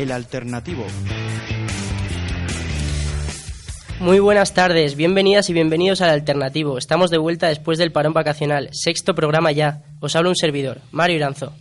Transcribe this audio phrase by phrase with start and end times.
[0.00, 0.86] El Alternativo.
[3.98, 6.78] Muy buenas tardes, bienvenidas y bienvenidos al Alternativo.
[6.78, 8.70] Estamos de vuelta después del parón vacacional.
[8.72, 9.82] Sexto programa ya.
[10.00, 11.52] Os habla un servidor, Mario Iranzo.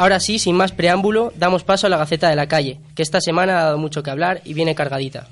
[0.02, 3.22] Ahora sí, sin más preámbulo, damos paso a la Gaceta de la Calle, que esta
[3.22, 5.28] semana ha dado mucho que hablar y viene cargadita.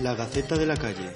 [0.00, 1.10] La Gaceta de la Calle.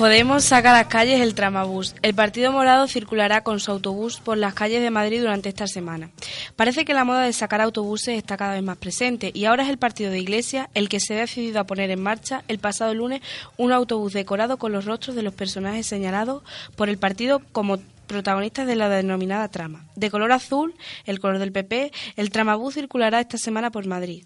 [0.00, 1.94] Podemos sacar a las calles el tramabús.
[2.00, 6.08] El Partido Morado circulará con su autobús por las calles de Madrid durante esta semana.
[6.56, 9.68] Parece que la moda de sacar autobuses está cada vez más presente y ahora es
[9.68, 12.94] el partido de Iglesia el que se ha decidido a poner en marcha el pasado
[12.94, 13.20] lunes
[13.58, 16.44] un autobús decorado con los rostros de los personajes señalados
[16.76, 19.84] por el partido como protagonistas de la denominada trama.
[19.96, 24.24] De color azul, el color del PP, el tramabús circulará esta semana por Madrid.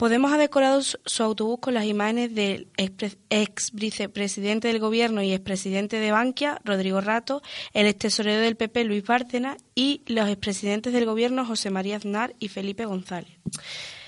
[0.00, 5.98] Podemos ha decorado su autobús con las imágenes del ex vicepresidente del gobierno y expresidente
[5.98, 7.42] de Bankia, Rodrigo Rato,
[7.74, 12.34] el ex tesorero del PP, Luis Bárcena, y los expresidentes del gobierno, José María Aznar
[12.38, 13.30] y Felipe González.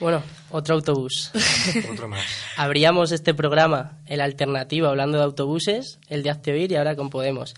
[0.01, 1.31] Bueno, otro autobús.
[1.93, 2.25] Otro más.
[2.57, 7.11] Abríamos este programa, el alternativo, hablando de autobuses, el de Hazte Oír y ahora con
[7.11, 7.55] Podemos.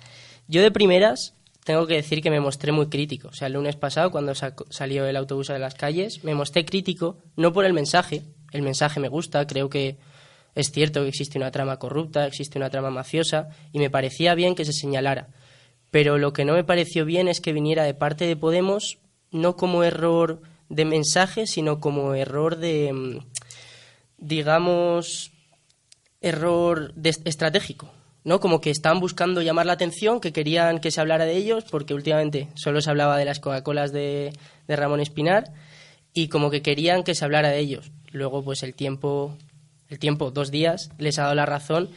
[0.49, 1.35] Yo de primeras
[1.65, 3.29] tengo que decir que me mostré muy crítico.
[3.29, 6.65] O sea, el lunes pasado, cuando saco- salió el autobús a las calles, me mostré
[6.65, 8.23] crítico, no por el mensaje.
[8.53, 9.97] El mensaje me gusta, creo que
[10.55, 14.55] es cierto que existe una trama corrupta, existe una trama mafiosa, y me parecía bien
[14.55, 15.29] que se señalara.
[15.91, 18.99] Pero lo que no me pareció bien es que viniera de parte de Podemos,
[19.33, 23.19] no como error de mensaje, sino como error de, mm,
[24.19, 25.33] digamos,
[26.21, 27.91] error de- estratégico,
[28.25, 28.41] ¿no?
[28.41, 31.95] Como que estaban buscando llamar la atención, que querían que se hablara de ellos, porque
[31.95, 34.33] últimamente solo se hablaba de las Coca-Colas de,
[34.67, 35.53] de Ramón Espinar,
[36.13, 37.93] y como que querían que se hablara de ellos.
[38.11, 39.37] Luego, pues el tiempo,
[39.89, 41.91] el tiempo, dos días, les ha dado la razón,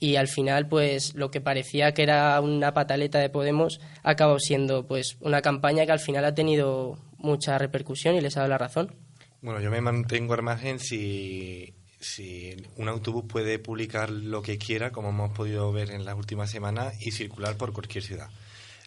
[0.00, 4.86] y al final, pues lo que parecía que era una pataleta de Podemos, acabado siendo,
[4.86, 8.58] pues, una campaña que al final ha tenido mucha repercusión y les ha dado la
[8.58, 8.94] razón.
[9.40, 14.92] Bueno, yo me mantengo al margen si, si un autobús puede publicar lo que quiera,
[14.92, 18.28] como hemos podido ver en las últimas semanas, y circular por cualquier ciudad.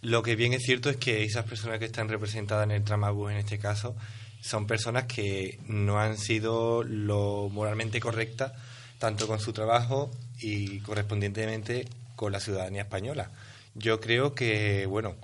[0.02, 3.32] Lo que bien es cierto es que esas personas que están representadas en el tramabús
[3.32, 3.96] en este caso
[4.42, 8.54] son personas que no han sido lo moralmente correctas
[9.00, 13.32] tanto con su trabajo y correspondientemente con la ciudadanía española.
[13.76, 15.16] Yo creo que, bueno,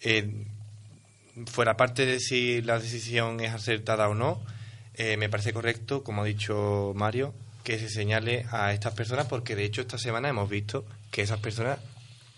[0.00, 0.46] eh,
[1.46, 4.40] fuera parte de si la decisión es acertada o no,
[4.96, 9.56] eh, me parece correcto, como ha dicho Mario, que se señale a estas personas, porque
[9.56, 11.78] de hecho esta semana hemos visto que esas personas,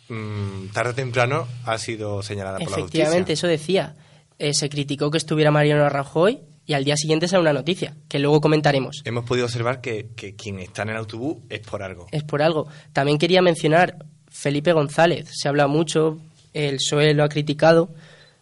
[0.09, 3.03] mm, tarde o temprano, ha sido señalada por la justicia.
[3.03, 3.97] Efectivamente, eso decía.
[4.39, 8.19] Eh, se criticó que estuviera Mariano Rajoy y al día siguiente sale una noticia, que
[8.19, 9.03] luego comentaremos.
[9.05, 12.07] Hemos podido observar que, que quien está en el autobús es por algo.
[12.11, 12.69] Es por algo.
[12.93, 13.97] También quería mencionar
[14.29, 15.29] Felipe González.
[15.33, 16.19] Se habla mucho,
[16.53, 17.91] el PSOE lo ha criticado.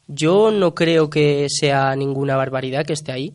[0.07, 3.35] Yo no creo que sea ninguna barbaridad que esté ahí.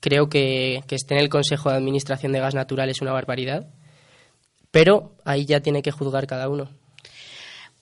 [0.00, 3.66] Creo que, que esté en el Consejo de Administración de Gas Natural es una barbaridad.
[4.70, 6.68] Pero ahí ya tiene que juzgar cada uno.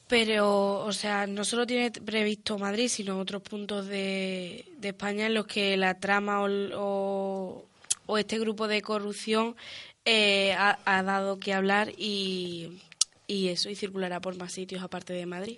[0.07, 5.35] Pero, o sea, no solo tiene previsto Madrid, sino otros puntos de, de España en
[5.35, 7.65] los que la trama o, o-
[8.07, 9.57] o este grupo de corrupción
[10.05, 12.83] eh, ha, ha dado que hablar y,
[13.27, 15.57] y eso, y circulará por más sitios aparte de Madrid.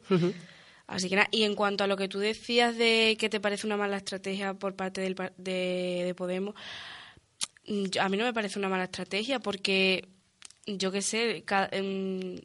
[0.86, 3.66] Así que nada, y en cuanto a lo que tú decías de que te parece
[3.66, 6.54] una mala estrategia por parte del, de, de Podemos,
[7.66, 10.06] mm, a mí no me parece una mala estrategia porque,
[10.66, 12.40] yo qué sé, ca- em,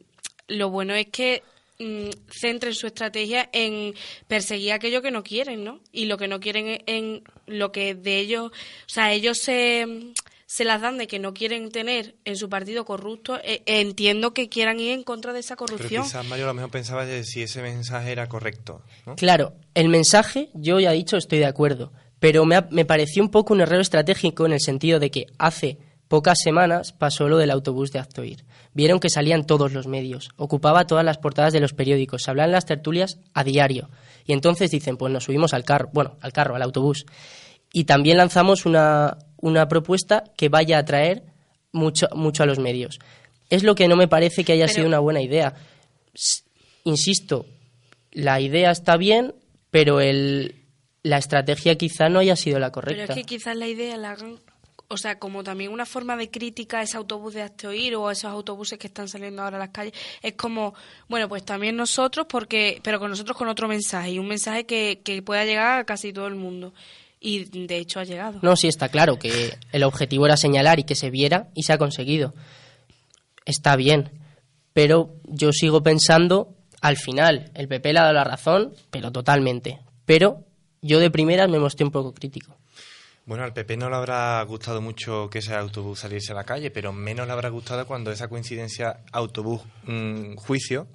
[0.48, 1.42] lo bueno es que
[1.78, 3.94] mm, centren su estrategia en
[4.28, 5.80] perseguir aquello que no quieren, ¿no?
[5.92, 9.86] Y lo que no quieren es en lo que de ellos, o sea, ellos se,
[10.54, 13.38] se las dan de que no quieren tener en su partido corrupto.
[13.42, 16.02] eh, entiendo que quieran ir en contra de esa Pero corrupción.
[16.04, 18.82] quizás Mario a lo mejor pensaba de si ese mensaje era correcto.
[19.06, 19.16] ¿no?
[19.16, 21.90] Claro, el mensaje, yo ya he dicho, estoy de acuerdo.
[22.20, 25.26] Pero me, ha- me pareció un poco un error estratégico en el sentido de que
[25.38, 25.78] hace
[26.08, 28.44] pocas semanas pasó lo del autobús de Actoir.
[28.74, 32.50] Vieron que salían todos los medios, ocupaba todas las portadas de los periódicos, se hablaban
[32.50, 33.88] en las tertulias a diario.
[34.26, 37.06] Y entonces dicen, pues nos subimos al carro, bueno, al carro, al autobús.
[37.72, 41.22] Y también lanzamos una, una propuesta que vaya a atraer
[41.72, 42.98] mucho, mucho a los medios.
[43.50, 45.54] Es lo que no me parece que haya Pero- sido una buena idea.
[46.84, 47.46] Insisto,
[48.10, 49.34] la idea está bien,
[49.70, 50.56] pero el,
[51.02, 53.12] la estrategia quizá no haya sido la Pero correcta.
[53.12, 54.38] es que quizás la idea la hagan,
[54.88, 58.12] o sea, como también una forma de crítica a ese autobús de Asteoir o a
[58.12, 60.74] esos autobuses que están saliendo ahora a las calles, es como,
[61.08, 65.00] bueno, pues también nosotros, porque pero con nosotros con otro mensaje, y un mensaje que,
[65.04, 66.74] que pueda llegar a casi todo el mundo.
[67.24, 68.40] Y de hecho ha llegado.
[68.42, 71.72] No, sí está claro que el objetivo era señalar y que se viera y se
[71.72, 72.34] ha conseguido.
[73.44, 74.10] Está bien,
[74.72, 79.78] pero yo sigo pensando, al final, el PP le ha dado la razón, pero totalmente.
[80.04, 80.44] Pero
[80.80, 82.56] yo de primeras me mostré un poco crítico.
[83.24, 86.72] Bueno, al PP no le habrá gustado mucho que ese autobús saliese a la calle,
[86.72, 90.88] pero menos le habrá gustado cuando esa coincidencia autobús-juicio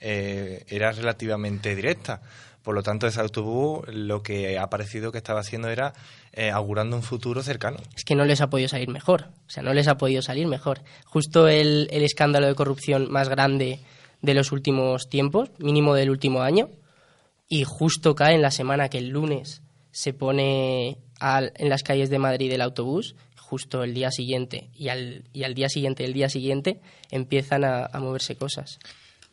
[0.00, 2.20] era relativamente directa.
[2.68, 5.94] Por lo tanto, ese autobús lo que ha parecido que estaba haciendo era
[6.34, 7.78] eh, augurando un futuro cercano.
[7.96, 9.28] Es que no les ha podido salir mejor.
[9.46, 10.82] O sea, no les ha podido salir mejor.
[11.06, 13.80] Justo el, el escándalo de corrupción más grande
[14.20, 16.68] de los últimos tiempos, mínimo del último año,
[17.48, 22.10] y justo cae en la semana que el lunes se pone al- en las calles
[22.10, 26.12] de Madrid el autobús, justo el día siguiente y al, y al día siguiente el
[26.12, 28.78] día siguiente empiezan a, a moverse cosas.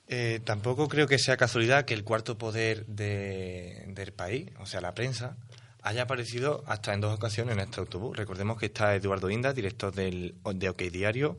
[0.07, 4.81] Eh, tampoco creo que sea casualidad que el cuarto poder de- del país, o sea,
[4.81, 5.35] la prensa,
[5.81, 8.15] haya aparecido hasta en dos ocasiones en este autobús.
[8.17, 11.37] Recordemos que está Eduardo Inda, director del, de OK Diario,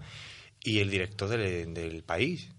[0.64, 2.50] y el director del, del país.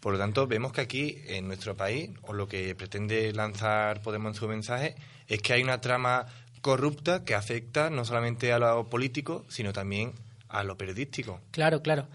[0.00, 4.30] Por lo tanto, vemos que aquí, en nuestro país, o lo que pretende lanzar Podemos
[4.30, 4.94] en su mensaje,
[5.28, 6.26] es que hay una trama
[6.62, 10.12] corrupta que afecta no solamente a lo político, sino también
[10.48, 11.40] a lo periodístico.
[11.50, 12.08] Claro, claro.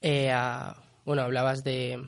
[0.00, 2.02] Eh, a- bueno, hablabas de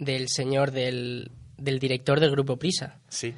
[0.00, 2.98] del señor del, del director del grupo Prisa.
[3.08, 3.32] Sí.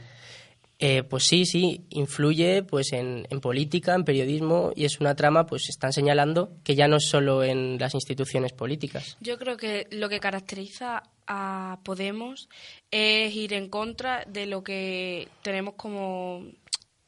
[0.78, 5.46] Eh, pues sí, sí, influye pues en, en política, en periodismo y es una trama,
[5.46, 9.16] pues están señalando que ya no es solo en las instituciones políticas.
[9.20, 12.48] Yo creo que lo que caracteriza a Podemos
[12.90, 16.46] es ir en contra de lo que tenemos como,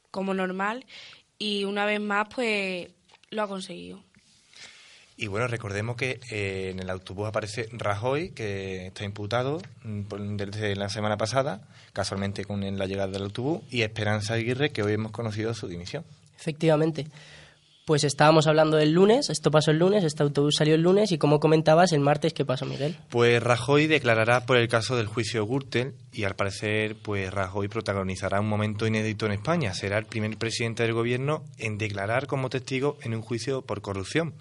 [0.09, 0.85] como normal
[1.37, 2.87] y una vez más pues
[3.29, 4.01] lo ha conseguido.
[5.17, 10.75] Y bueno, recordemos que eh, en el autobús aparece Rajoy, que está imputado mm, desde
[10.75, 11.61] la semana pasada,
[11.93, 16.03] casualmente con la llegada del autobús, y Esperanza Aguirre, que hoy hemos conocido su dimisión.
[16.37, 17.07] Efectivamente.
[17.85, 21.19] Pues estábamos hablando del lunes, esto pasó el lunes, este autobús salió el lunes y
[21.19, 22.95] como comentabas, el martes, ¿qué pasó, Miguel?
[23.09, 28.39] Pues Rajoy declarará por el caso del juicio Gürtel y al parecer pues Rajoy protagonizará
[28.39, 29.75] un momento inédito en España.
[29.75, 34.33] Será el primer presidente del gobierno en declarar como testigo en un juicio por corrupción.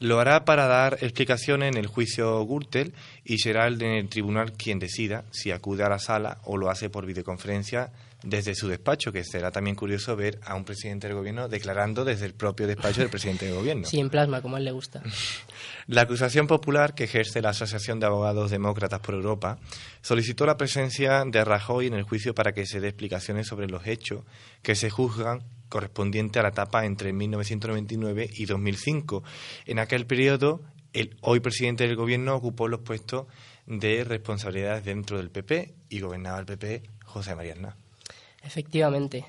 [0.00, 2.92] Lo hará para dar explicaciones en el juicio Gürtel
[3.24, 6.88] y será el del tribunal quien decida si acude a la sala o lo hace
[6.88, 7.90] por videoconferencia
[8.22, 12.26] desde su despacho, que será también curioso ver a un presidente del gobierno declarando desde
[12.26, 13.86] el propio despacho del presidente del gobierno.
[13.86, 15.02] Sí, en plasma, como a él le gusta.
[15.86, 19.58] La acusación popular que ejerce la Asociación de Abogados Demócratas por Europa
[20.02, 23.86] solicitó la presencia de Rajoy en el juicio para que se dé explicaciones sobre los
[23.86, 24.24] hechos
[24.62, 29.22] que se juzgan correspondiente a la etapa entre 1999 y 2005.
[29.66, 33.26] En aquel periodo, el hoy presidente del gobierno ocupó los puestos
[33.66, 37.76] de responsabilidades dentro del PP y gobernaba el PP José María Aznar.
[38.42, 39.24] Efectivamente.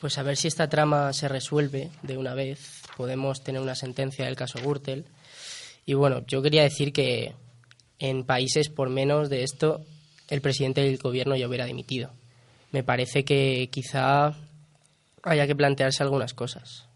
[0.00, 2.82] Pues a ver si esta trama se resuelve de una vez.
[2.96, 5.06] Podemos tener una sentencia del caso Gürtel.
[5.84, 7.34] Y bueno, yo quería decir que
[7.98, 9.84] en países por menos de esto,
[10.28, 12.12] el presidente del gobierno ya hubiera dimitido.
[12.70, 14.36] Me parece que quizá
[15.24, 16.88] haya que plantearse algunas cosas.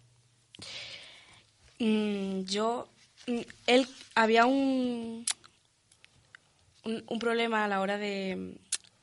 [1.79, 2.89] Mm, yo,
[3.27, 5.25] mm, él, había un,
[6.85, 8.57] un, un problema a la hora de...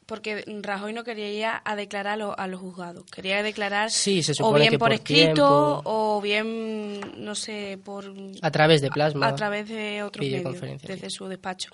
[0.06, 3.06] Porque Rajoy no quería ir a declarar a, lo- a los juzgados.
[3.12, 5.82] Quería declarar Sí, se o bien que por, por escrito tiempo.
[5.86, 8.12] o bien, no sé, por...
[8.42, 9.28] A través de plasma.
[9.28, 11.16] A través de otros medios, desde sí.
[11.16, 11.70] su despacho.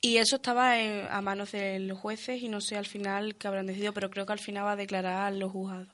[0.00, 3.46] Y eso estaba en- a manos de los jueces y no sé al final qué
[3.46, 5.86] habrán decidido, pero creo que al final va a declarar a los juzgados.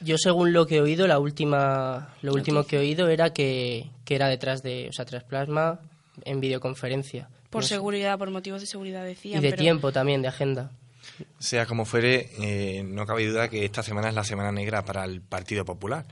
[0.00, 3.90] Yo según lo que he oído, la última, lo último que he oído era que,
[4.04, 5.80] que era detrás de, o sea, tras plasma
[6.24, 7.28] en videoconferencia.
[7.50, 7.74] Por No sé.
[7.74, 9.42] seguridad, por motivos de seguridad Y decían.
[9.42, 10.70] de pero- tiempo también, de agenda.
[11.40, 15.04] Sea como fuere, eh, no cabe duda que esta semana es la semana negra para
[15.04, 16.04] el Partido Popular.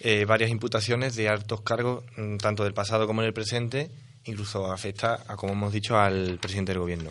[0.00, 3.90] Eh, varias imputaciones de altos cargos, mm, tanto del pasado como del presente,
[4.24, 7.10] incluso afecta, a, como hemos dicho, al presidente del gobierno.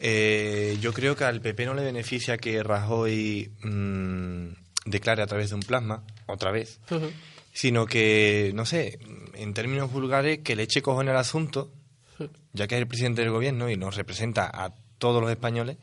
[0.00, 4.48] Eh, yo creo que al PP no le beneficia que Rajoy mm,
[4.84, 6.80] declare a través de un plasma, otra vez,
[7.52, 8.98] sino que, no sé,
[9.34, 11.70] en términos vulgares, que le eche cojones al asunto,
[12.52, 15.76] ya que es el presidente del gobierno y nos representa a todos los españoles,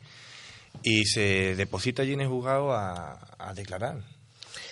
[0.82, 4.02] y se deposita allí en el juzgado a, a declarar.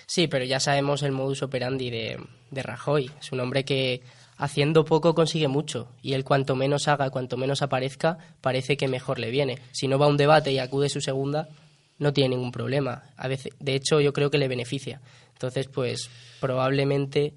[0.07, 2.19] Sí, pero ya sabemos el modus operandi de,
[2.51, 3.11] de Rajoy.
[3.21, 4.01] Es un hombre que
[4.39, 9.19] haciendo poco consigue mucho y él cuanto menos haga, cuanto menos aparezca, parece que mejor
[9.19, 9.59] le viene.
[9.73, 11.49] Si no va a un debate y acude su segunda,
[11.99, 13.11] no tiene ningún problema.
[13.17, 15.01] A veces, de hecho, yo creo que le beneficia.
[15.33, 17.35] Entonces, pues probablemente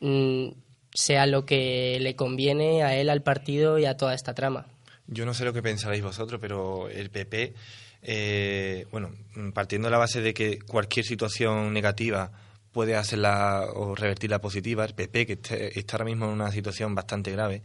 [0.00, 0.48] mm,
[0.92, 4.66] sea lo que le conviene a él, al partido y a toda esta trama.
[5.06, 7.54] Yo no sé lo que pensaréis vosotros, pero el PP,
[8.02, 9.10] eh, bueno,
[9.54, 12.30] partiendo de la base de que cualquier situación negativa
[12.72, 15.38] puede hacerla o revertirla positiva, el PP, que
[15.74, 17.62] está ahora mismo en una situación bastante grave,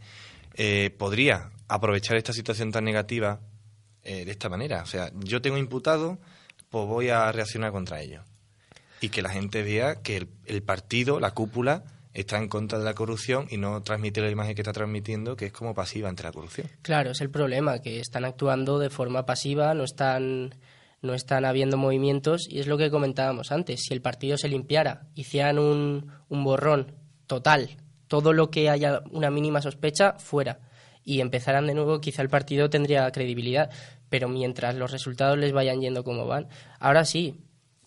[0.54, 3.40] eh, podría aprovechar esta situación tan negativa
[4.04, 4.82] eh, de esta manera.
[4.82, 6.18] O sea, yo tengo imputado,
[6.70, 8.24] pues voy a reaccionar contra ellos.
[9.00, 11.84] Y que la gente vea que el, el partido, la cúpula,
[12.14, 15.46] está en contra de la corrupción y no transmite la imagen que está transmitiendo, que
[15.46, 16.68] es como pasiva ante la corrupción.
[16.82, 20.54] Claro, es el problema, que están actuando de forma pasiva, no están,
[21.02, 23.82] no están habiendo movimientos y es lo que comentábamos antes.
[23.82, 26.94] Si el partido se limpiara, hicieran un, un borrón
[27.26, 30.60] total, todo lo que haya una mínima sospecha, fuera,
[31.04, 33.70] y empezaran de nuevo, quizá el partido tendría credibilidad,
[34.08, 36.48] pero mientras los resultados les vayan yendo como van,
[36.80, 37.40] ahora sí,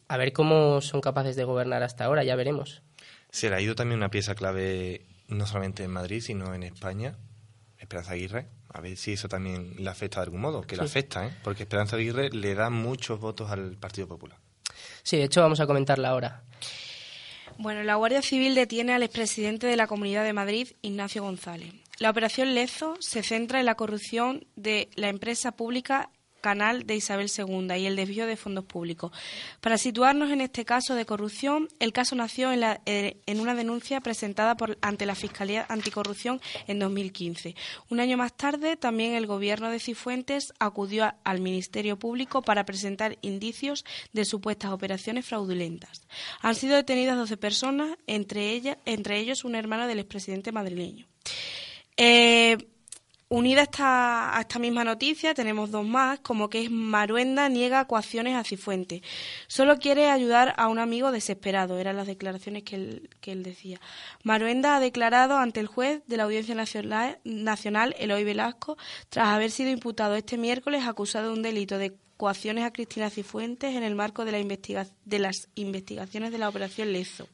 [0.07, 2.81] a ver cómo son capaces de gobernar hasta ahora, ya veremos.
[3.29, 7.17] Se le ha ido también una pieza clave no solamente en Madrid, sino en España,
[7.77, 8.47] Esperanza Aguirre.
[8.69, 10.87] A ver si eso también le afecta de algún modo, que le Sí.
[10.87, 11.31] afecta, ¿eh?
[11.43, 14.37] porque Esperanza Aguirre le da muchos votos al Partido Popular.
[15.03, 16.43] Sí, de hecho vamos a comentarla ahora.
[17.57, 21.73] Bueno, la Guardia Civil detiene al expresidente de la Comunidad de Madrid, Ignacio González.
[21.99, 26.11] La operación Lezo se centra en la corrupción de la empresa pública
[26.41, 29.11] Canal de Isabel II y el desvío de fondos públicos.
[29.61, 34.55] Para situarnos en este caso de corrupción, el caso nació en, eh, una denuncia presentada
[34.81, 37.55] ante la Fiscalía Anticorrupción en 2015.
[37.89, 43.17] Un año más tarde, también el gobierno de Cifuentes acudió al Ministerio Público para presentar
[43.23, 46.07] indicios de supuestas operaciones fraudulentas.
[46.41, 51.07] Han sido detenidas 12 personas, entre, ellas, entre ellos un hermano del expresidente madrileño.
[51.97, 52.57] Eh,
[53.29, 57.85] unida a esta, a esta misma noticia, tenemos dos más, como que es Maruenda niega
[57.85, 59.01] coacciones a Cifuentes.
[59.47, 63.81] Solo quiere ayudar a un amigo desesperado, eran las declaraciones que él, que él decía.
[64.23, 68.77] Maruenda ha declarado ante el juez de la Audiencia Nacional, Nacional, Eloy Velasco,
[69.09, 73.83] tras haber sido imputado este miércoles acusado de un delito de a Cristina Cifuentes en
[73.83, 77.27] el marco de, la de las investigaciones de la Operación Lezo.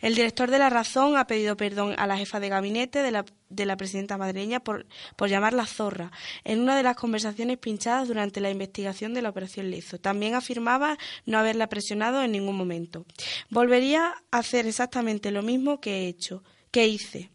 [0.00, 3.24] El director de La Razón ha pedido perdón a la jefa de gabinete de la,
[3.50, 4.86] de la presidenta madrileña por,
[5.28, 6.10] llamarla zorra
[6.44, 9.98] en una de las conversaciones pinchadas durante la investigación de la Operación Lezo.
[9.98, 10.96] También afirmaba
[11.26, 13.04] no haberla presionado en ningún momento.
[13.50, 17.30] Volvería a hacer exactamente lo mismo que he hecho, que hice,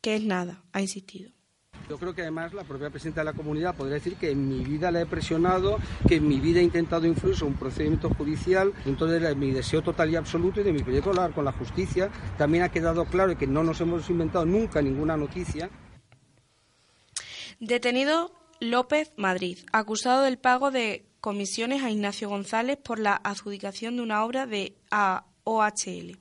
[0.00, 1.30] que es nada, ha insistido.
[1.88, 4.64] Yo creo que además la propia presidenta de la comunidad podría decir que en mi
[4.64, 8.72] vida la he presionado, que en mi vida he intentado influir sobre un procedimiento judicial.
[8.86, 12.10] Entonces, de mi deseo total y absoluto y de mi proyecto hablar con la justicia,
[12.38, 15.70] también ha quedado claro que no nos hemos inventado nunca ninguna noticia.
[17.60, 24.02] Detenido López Madrid, acusado del pago de comisiones a Ignacio González por la adjudicación de
[24.02, 26.18] una obra de a OHL.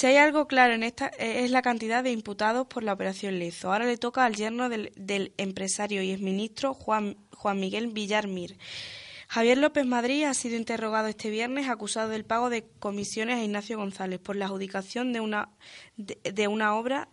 [0.00, 3.38] Si hay algo claro en esta eh, es la cantidad de imputados por la operación
[3.38, 3.70] Lezo.
[3.70, 8.56] Ahora le toca al yerno del, empresario y exministro Juan, Juan Miguel Villarmir.
[9.28, 13.76] Javier López Madrid ha sido interrogado este viernes acusado del pago de comisiones a Ignacio
[13.76, 15.50] González por la adjudicación de una,
[15.98, 17.10] de una obra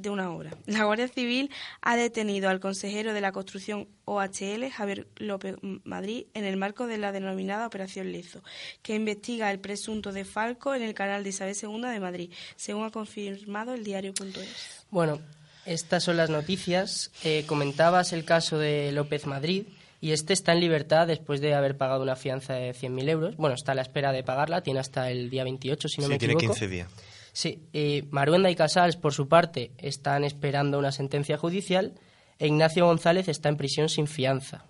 [0.00, 0.50] de una obra.
[0.66, 1.50] La Guardia Civil
[1.82, 6.98] ha detenido al consejero de la construcción OHL, Javier López Madrid, en el marco de
[6.98, 8.42] la denominada Operación Lezo,
[8.82, 12.90] que investiga el presunto defalco en el canal de Isabel II de Madrid, según ha
[12.90, 14.86] confirmado el diario.es.
[14.90, 15.20] Bueno,
[15.66, 17.10] estas son las noticias.
[17.22, 19.66] Eh, comentabas el caso de López Madrid
[20.00, 23.36] y este está en libertad después de haber pagado una fianza de 100.000 euros.
[23.36, 26.12] Bueno, está a la espera de pagarla, tiene hasta el día 28, si no sí,
[26.12, 26.54] me tiene equivoco.
[26.54, 26.88] 15 días.
[27.32, 27.62] Sí,
[28.10, 31.94] Maruenda y Casals, por su parte, están esperando una sentencia judicial
[32.40, 34.64] e Ignacio González está en prisión sin fianza.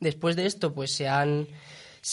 [0.00, 1.46] Después de esto, pues se, han,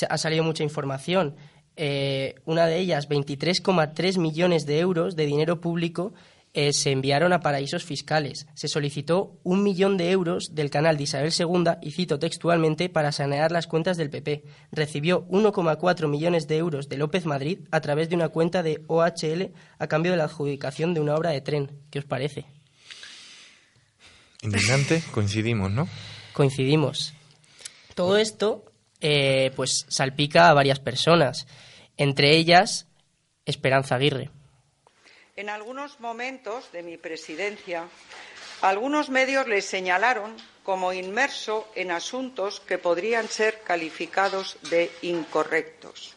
[0.07, 1.35] ha salido mucha información.
[1.75, 6.13] Eh, una de ellas, 23,3 millones de euros de dinero público
[6.53, 8.47] eh, se enviaron a paraísos fiscales.
[8.55, 13.11] Se solicitó un millón de euros del canal de Isabel II, y cito textualmente, para
[13.11, 14.43] sanear las cuentas del PP.
[14.71, 19.53] Recibió 1,4 millones de euros de López Madrid a través de una cuenta de OHL
[19.77, 21.71] a cambio de la adjudicación de una obra de tren.
[21.91, 22.45] ¿Qué os parece?
[24.41, 25.87] Indignante, coincidimos, ¿no?
[26.33, 27.13] Coincidimos.
[27.93, 28.65] Todo esto,
[29.01, 31.47] eh, pues, salpica a varias personas.
[31.97, 32.87] entre ellas
[33.45, 34.29] Esperanza Aguirre.
[35.39, 37.87] En algunos momentos de mi presidencia,
[38.59, 46.13] algunos medios le señalaron como inmerso en asuntos que podrían ser calificados de incorrectos.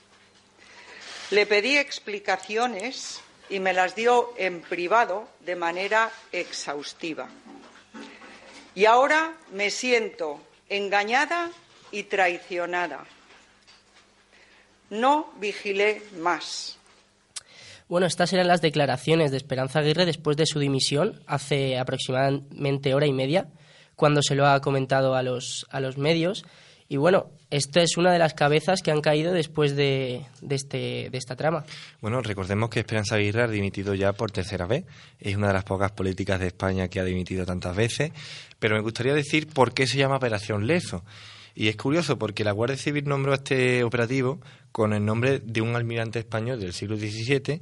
[1.30, 7.28] Le pedí explicaciones y me las dio en privado de manera exhaustiva.
[8.74, 11.48] Y ahora me siento engañada
[11.92, 13.06] y traicionada.
[14.90, 16.76] No vigilé más.
[17.92, 23.06] Bueno, estas eran las declaraciones de Esperanza Aguirre después de su dimisión, hace aproximadamente hora
[23.06, 23.48] y media,
[23.96, 26.46] cuando se lo ha comentado a los, a los medios.
[26.88, 31.10] Y bueno, esta es una de las cabezas que han caído después de, de, este,
[31.10, 31.66] de esta trama.
[32.00, 34.86] Bueno, recordemos que Esperanza Aguirre ha dimitido ya por tercera vez.
[35.20, 38.10] Es una de las pocas políticas de España que ha dimitido tantas veces.
[38.58, 41.04] Pero me gustaría decir por qué se llama Operación Lezo.
[41.54, 44.40] Y es curioso porque la Guardia Civil nombró este operativo
[44.72, 47.60] con el nombre de un almirante español del siglo XVII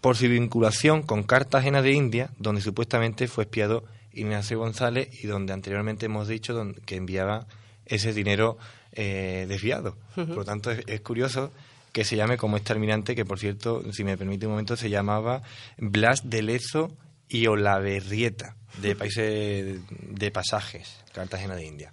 [0.00, 5.52] por su vinculación con Cartagena de India, donde supuestamente fue espiado Ignacio González y donde
[5.52, 7.46] anteriormente hemos dicho que enviaba
[7.86, 8.58] ese dinero
[8.92, 9.96] eh, desviado.
[10.14, 11.52] Por lo tanto, es, curioso
[11.92, 14.90] que se llame como este almirante, que por cierto, si me permite un momento, se
[14.90, 15.42] llamaba
[15.78, 16.96] Blas de Lezo
[17.28, 21.92] y Olaverrieta, de países de pasajes, Cartagena de India.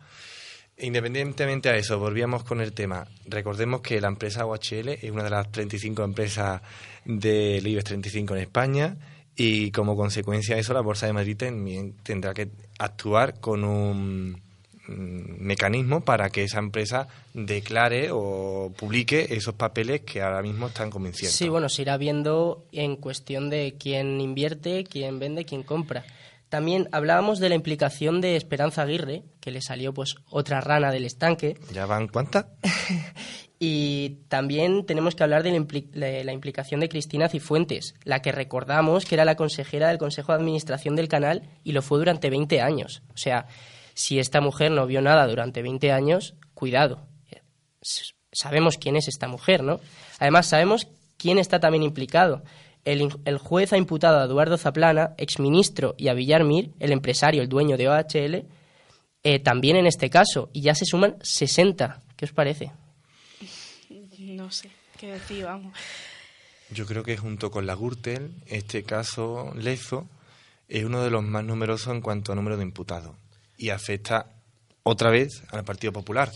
[0.81, 3.07] Independientemente a eso, volvíamos con el tema.
[3.27, 6.61] Recordemos que la empresa OHL es una de las 35 empresas
[7.05, 8.97] del IBEX 35 en España
[9.35, 11.37] y como consecuencia de eso la Bolsa de Madrid
[12.03, 14.41] tendrá que actuar con un
[14.87, 21.31] mecanismo para que esa empresa declare o publique esos papeles que ahora mismo están convenciendo.
[21.31, 26.03] Sí, bueno, se irá viendo en cuestión de quién invierte, quién vende, quién compra.
[26.51, 31.05] También hablábamos de la implicación de Esperanza Aguirre, que le salió pues otra rana del
[31.05, 31.57] estanque.
[31.71, 32.47] ¿Ya van cuántas?
[33.57, 35.51] y también tenemos que hablar de
[35.93, 40.39] la, implicación de Cristina Cifuentes, la que recordamos que era la consejera del Consejo de
[40.39, 43.01] Administración del canal y lo fue durante 20 años.
[43.13, 43.47] O sea,
[43.93, 47.07] si esta mujer no vio nada durante 20 años, cuidado.
[48.33, 49.79] Sabemos quién es esta mujer, ¿no?
[50.19, 52.43] Además, sabemos quién está también implicado.
[52.83, 57.77] El, juez ha imputado a Eduardo Zaplana, exministro, y a Villarmir, el empresario, el dueño
[57.77, 58.45] de OHL,
[59.23, 62.01] eh, también en este caso, y ya se suman 60.
[62.15, 62.71] ¿Qué os parece?
[64.19, 65.77] No sé qué decir, vamos.
[66.71, 70.07] Yo creo que junto con la Gürtel, este caso Lezo
[70.69, 73.15] es uno de los más numerosos en cuanto a número de imputados
[73.57, 74.27] y afecta
[74.83, 76.31] otra vez al Partido Popular.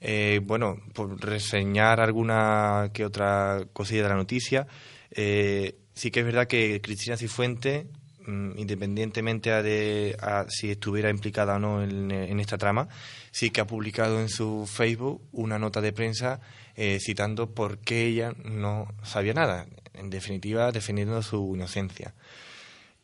[0.00, 4.66] Eh, bueno, por reseñar alguna que otra cosilla de la noticia,
[5.10, 7.86] eh, sí que es verdad que Cristina Cifuente,
[8.26, 10.16] mm, independientemente de
[10.48, 12.88] si estuviera implicada o no en, esta trama,
[13.30, 16.40] sí que ha publicado en su Facebook una nota de prensa
[16.74, 22.14] eh, citando por qué ella no sabía nada, en definitiva defendiendo su inocencia.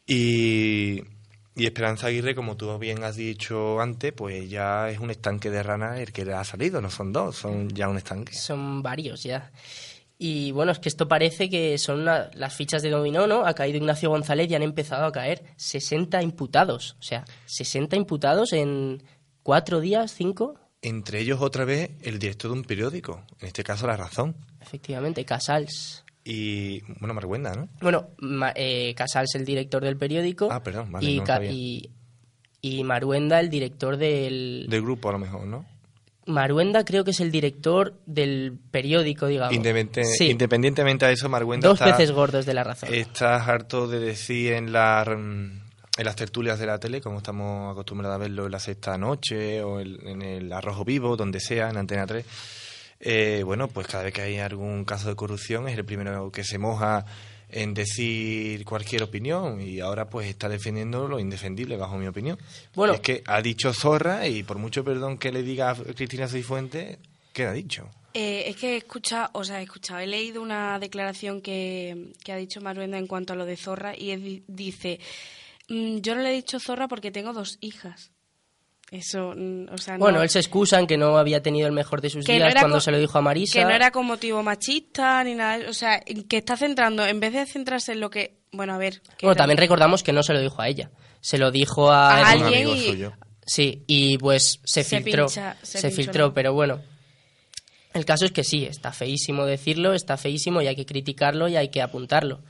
[0.07, 1.03] Y,
[1.55, 5.63] y Esperanza Aguirre, como tú bien has dicho antes, pues ya es un estanque de
[5.63, 8.33] ranas el que le ha salido, no son dos, son ya un estanque.
[8.33, 9.51] Son varios ya.
[10.25, 13.45] Y bueno, es que esto parece que son las fichas de dominó, ¿no?
[13.45, 16.97] Ha caído Ignacio González y han empezado a caer 60 imputados.
[17.01, 19.03] O sea, 60 imputados en
[19.43, 20.55] cuatro días, cinco.
[20.81, 24.37] Entre ellos, otra vez, el director de un periódico, en este caso La Razón.
[24.61, 26.05] Efectivamente, Casals.
[26.25, 27.69] Y, bueno, Marguenda, ¿no?
[27.81, 28.11] Bueno,
[28.55, 30.47] eh, Casals, el director del periódico.
[30.53, 31.91] Ah, perdón, vale, y, y,
[32.61, 34.67] y Maruenda, el director del...
[34.69, 35.67] Del grupo, a lo mejor, ¿no?
[36.27, 39.55] Maruenda creo que es el director del periódico, digamos.
[39.55, 42.93] Independientemente de eso, Maruenda Dos peces gordos de la razón.
[42.93, 45.63] Estás harto de decir en, la, en
[45.97, 49.81] las tertulias de la tele, como estamos acostumbrados a verlo en la sexta noche o
[49.81, 52.25] en el Arrojo Vivo, donde sea, en Antena 3.
[53.05, 56.45] Eh, bueno, pues cada vez que hay algún caso de corrupción es el primero que
[56.45, 57.05] se moja
[57.53, 62.39] en decir cualquier opinión y ahora pues está defendiendo lo indefendible bajo mi opinión.
[62.75, 66.27] Bueno, es que ha dicho zorra y por mucho perdón que le diga a Cristina
[66.27, 66.99] Cifuentes,
[67.33, 67.89] ¿qué ha dicho?
[68.15, 72.33] Eh, es que he escuchado, o sea, he escuchado, he leído una declaración que, que
[72.33, 75.01] ha dicho Maruenda en cuanto a lo de zorra y dice,
[75.69, 78.11] mm, yo no le he dicho zorra porque tengo dos hijas.
[78.93, 82.03] Eso, mm, o sea, bueno, él se excusa en que no había tenido el mejor
[82.03, 83.59] de sus días cuando se lo dijo a Marisa.
[83.59, 85.71] Que no era con motivo machista ni nada.
[85.71, 88.37] O sea, que está centrando, en vez de centrarse en lo que.
[88.53, 89.01] Bueno, a ver.
[89.23, 90.91] Bueno, también recordamos que no se lo dijo a ella.
[91.23, 92.69] Se lo dijo a, alguien.
[92.69, 93.05] Y...
[93.47, 95.27] Sí, y pues se, filtró.
[95.29, 96.83] se, filtró, pero bueno.
[97.95, 101.57] El caso es que sí, está feísimo decirlo, está feísimo y hay que criticarlo y
[101.57, 102.43] hay que apuntarlo.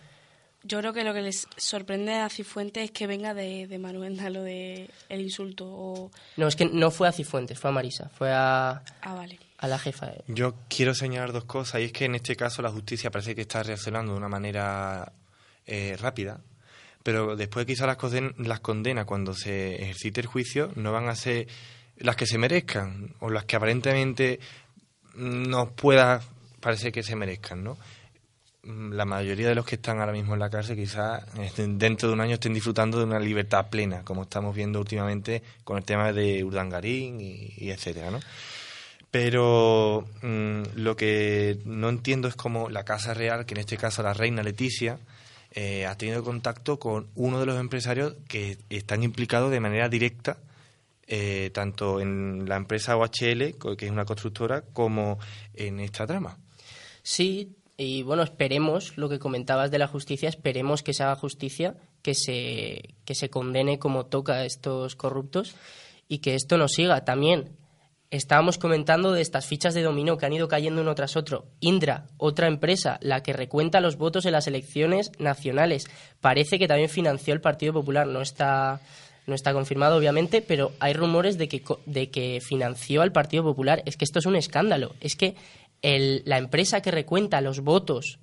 [0.65, 4.31] Yo creo que lo que les sorprende a Cifuentes es que venga de, de Manuenda
[4.31, 5.65] lo de el insulto.
[5.67, 6.11] O...
[6.37, 9.39] No, es que no fue a Cifuentes, fue a Marisa, fue a, Ah, vale.
[9.59, 10.13] a la jefa.
[10.29, 13.41] Yo quiero señalar dos cosas, y es que en este caso la justicia parece que
[13.43, 15.13] está reaccionando de una manera
[15.67, 16.41] eh, rápida,
[17.03, 21.17] pero después quizás las, conden- las condenas cuando se ejercite el juicio no van a
[21.17, 21.49] ser
[21.97, 24.39] las que se merezcan, o las que aparentemente
[25.17, 26.21] nos pueda
[26.61, 27.77] parecer que se merezcan, ¿no?
[28.65, 32.09] Mm, La mayoría de los que están ahora mismo en la cárcel quizás estén- dentro
[32.09, 35.85] de un año estén disfrutando de una libertad plena, como estamos viendo últimamente con el
[35.85, 38.21] tema de Urdangarín y, y etcétera, ¿no?
[39.11, 44.03] Pero mm, lo que no entiendo es cómo la Casa Real, que en este caso
[44.03, 44.99] la reina Leticia,
[45.55, 50.39] eh, ha tenido contacto con uno de los empresarios que están implicados de manera directa,
[51.07, 55.19] eh, tanto en la empresa OHL, que es una constructora, como
[55.55, 56.39] en esta trama.
[57.03, 61.75] Sí, y bueno, esperemos lo que comentabas de la justicia, esperemos que se haga justicia,
[62.03, 65.55] que se, que se condene como toca a estos corruptos
[66.09, 67.05] y que esto no siga.
[67.05, 67.57] También
[68.11, 71.47] estábamos comentando de estas fichas de dominó que han ido cayendo uno tras otro.
[71.61, 75.87] Indra, otra empresa, la que recuenta los votos en las elecciones nacionales.
[76.21, 78.81] Parece que también financió el Partido Popular, no está
[79.25, 83.83] no está confirmado obviamente, pero hay rumores de que de que financió al Partido Popular.
[83.87, 84.95] Es que esto es un escándalo.
[85.01, 85.37] Es que
[85.83, 88.19] el- la empresa que recuenta los votos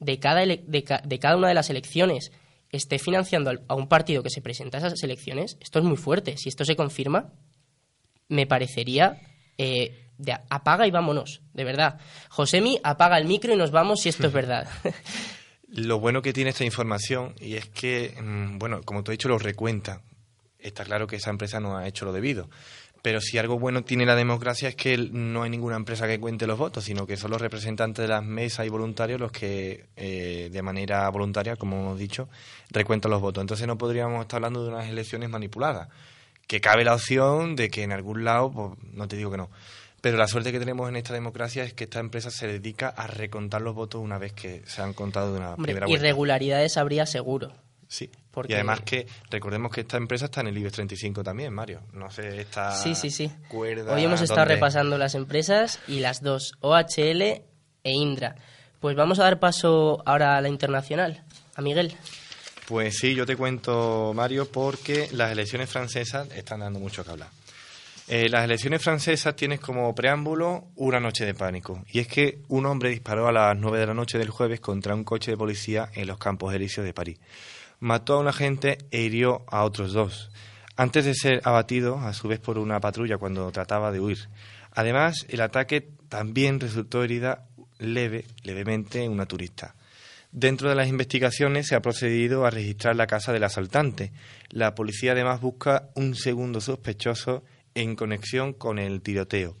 [0.00, 2.32] de cada, de, ca- de cada una de las elecciones
[2.70, 6.36] esté financiando a un partido que se presenta a esas elecciones, esto es muy fuerte.
[6.36, 7.32] Si esto se confirma,
[8.28, 9.20] me parecería
[9.56, 11.98] eh, de apaga y vámonos, de verdad.
[12.28, 14.68] Josemi, apaga el micro y nos vamos si esto es verdad.
[15.70, 19.28] Lo bueno que tiene esta información, y es que, mm, bueno, como te he dicho,
[19.28, 20.00] lo recuenta.
[20.58, 22.48] Está claro que esa empresa no ha hecho lo debido.
[23.08, 26.46] Pero si algo bueno tiene la democracia es que no hay ninguna empresa que cuente
[26.46, 30.50] los votos, sino que son los representantes de las mesas y voluntarios los que, eh,
[30.52, 32.28] de manera voluntaria, como hemos dicho,
[32.68, 33.40] recuentan los votos.
[33.40, 35.88] Entonces no podríamos estar hablando de unas elecciones manipuladas.
[36.46, 39.48] Que cabe la opción de que en algún lado, pues, no te digo que no.
[40.02, 43.06] Pero la suerte que tenemos en esta democracia es que esta empresa se dedica a
[43.06, 46.04] recontar los votos una vez que se han contado de una Hombre, primera vuelta.
[46.04, 47.54] irregularidades habría seguro.
[47.88, 48.10] Sí.
[48.30, 51.80] Porque- Y además que recordemos que esta empresa está en el IBEX 35 también, Mario.
[51.94, 53.30] No sé, esta Sí, sí, sí.
[53.48, 57.22] cuerda Hoy hemos estado repasando las empresas y las dos, OHL
[57.82, 58.36] e Indra.
[58.80, 61.24] Pues vamos a dar paso ahora a la internacional.
[61.56, 61.96] A Miguel.
[62.66, 67.30] Pues sí, yo te cuento, Mario, porque las elecciones francesas están dando mucho que hablar.
[68.06, 71.82] Eh, las elecciones francesas tienes como preámbulo una noche de pánico.
[71.90, 74.94] Y es que un hombre disparó a las 9 de la noche del jueves contra
[74.94, 77.18] un coche de policía en los Campos Elíseos de París.
[77.80, 80.30] Mató a un agente e hirió a otros dos,
[80.76, 84.28] antes de ser abatido a su vez por una patrulla cuando trataba de huir.
[84.72, 87.46] Además, el ataque también resultó herida
[87.78, 89.74] leve, levemente, una turista.
[90.30, 94.12] Dentro de las investigaciones se ha procedido a registrar la casa del asaltante.
[94.50, 99.56] La policía además busca un segundo sospechoso en conexión con el tiroteo.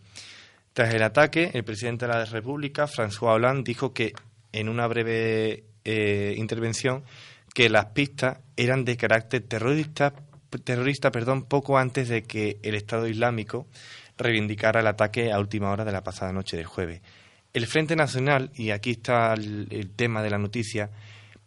[0.74, 4.12] Tras el ataque, el presidente de la República, François Hollande, dijo que
[4.52, 7.02] en una breve eh, intervención
[7.58, 10.14] que las pistas eran de carácter terrorista,
[10.62, 13.66] terrorista perdón, poco antes de que el Estado Islámico
[14.16, 17.02] reivindicara el ataque a última hora de la pasada noche del jueves.
[17.52, 20.90] El Frente Nacional, y aquí está el, el tema de la noticia,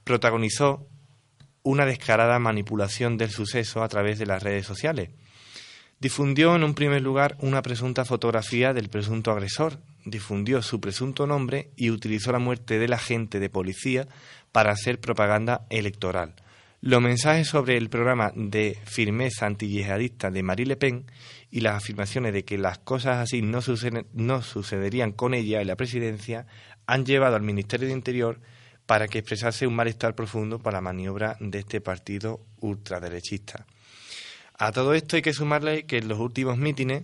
[0.04, 0.86] protagonizó
[1.64, 5.12] una descarada manipulación del suceso a través de las redes sociales.
[6.02, 11.70] Difundió en un primer lugar una presunta fotografía del presunto agresor, difundió su presunto nombre
[11.78, 14.08] y utilizó la muerte del agente de policía
[14.52, 16.36] para hacer propaganda electoral.
[16.84, 21.06] Los mensajes sobre el programa de firmeza antiyihadista de Marie Le Pen
[21.52, 26.48] y las afirmaciones de que las cosas así no, sucederían con ella en la presidencia
[26.88, 28.42] han llevado al Ministerio de Interior
[28.88, 33.68] para que expresase un malestar profundo para la maniobra de este partido ultraderechista.
[34.58, 37.04] A todo esto hay que sumarle que en los últimos mítines,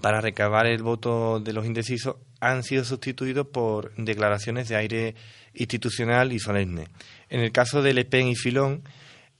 [0.00, 5.14] para recabar el voto de los indecisos, han sido sustituidos por declaraciones de aire
[5.54, 6.88] institucional y solemne.
[7.28, 8.82] En el caso de Le Pen y Filón,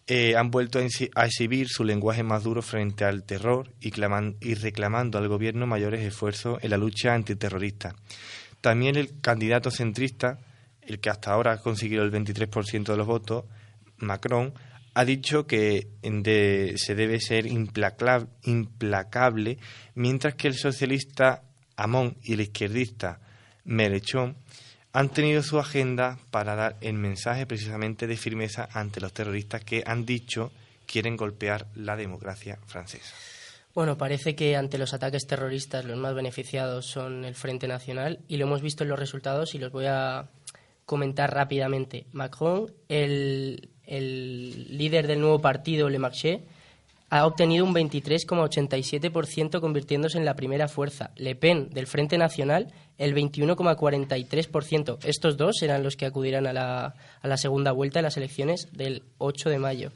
[0.06, 3.92] eh, han vuelto a exhi- a exhibir su lenguaje más duro frente al terror y,
[4.40, 7.94] y reclamando al gobierno mayores esfuerzos en la lucha antiterrorista.
[8.60, 10.38] También el candidato centrista,
[10.82, 13.44] el que hasta ahora ha conseguido el 23% de los votos,
[13.98, 14.52] Macron,
[14.94, 15.88] ha dicho que
[16.76, 19.58] se debe ser implacla- implacable,
[19.94, 21.44] mientras que el socialista
[21.76, 23.20] Amon y el izquierdista
[23.64, 24.36] Melechón
[24.92, 29.82] han tenido su agenda para dar el mensaje precisamente de firmeza ante los terroristas que
[29.86, 30.52] han dicho
[30.86, 33.14] quieren golpear la democracia francesa.
[33.74, 38.36] Bueno, parece que ante los ataques terroristas los más beneficiados son el Frente Nacional y
[38.36, 40.28] lo hemos visto en los resultados y los voy a
[40.84, 42.04] comentar rápidamente.
[42.12, 46.42] Macron, el, el líder del nuevo partido, Le Marché,
[47.12, 51.10] ha obtenido un 23,87% convirtiéndose en la primera fuerza.
[51.16, 54.96] Le Pen, del Frente Nacional, el 21,43%.
[55.04, 58.68] Estos dos serán los que acudirán a la, a la segunda vuelta de las elecciones
[58.72, 59.92] del 8 de mayo.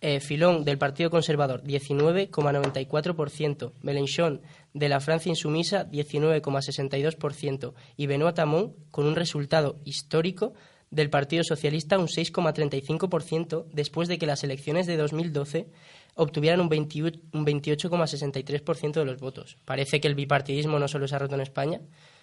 [0.00, 3.72] Eh, Filón, del Partido Conservador, 19,94%.
[3.82, 4.40] Mélenchon,
[4.72, 7.74] de la Francia Insumisa, 19,62%.
[7.96, 10.54] Y Benoît Hamon, con un resultado histórico
[10.92, 15.66] del Partido Socialista, un 6,35%, después de que las elecciones de 2012
[16.14, 19.56] obtuvieran un, 28,63% de los votos.
[19.64, 21.80] Parece que el bipartidismo no solo se ha roto en España,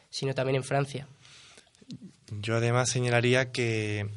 [0.10, 1.08] sino también en Francia.
[2.30, 4.08] Yo además señalaría que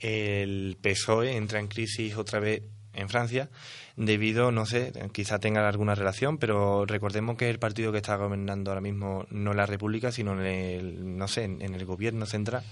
[0.00, 3.48] el PSOE entra en crisis otra vez en Francia
[3.96, 8.70] debido, no sé, quizá tenga alguna relación, pero recordemos que el partido que está gobernando
[8.70, 12.64] ahora mismo no en la República, sino en el, no sé, en el gobierno central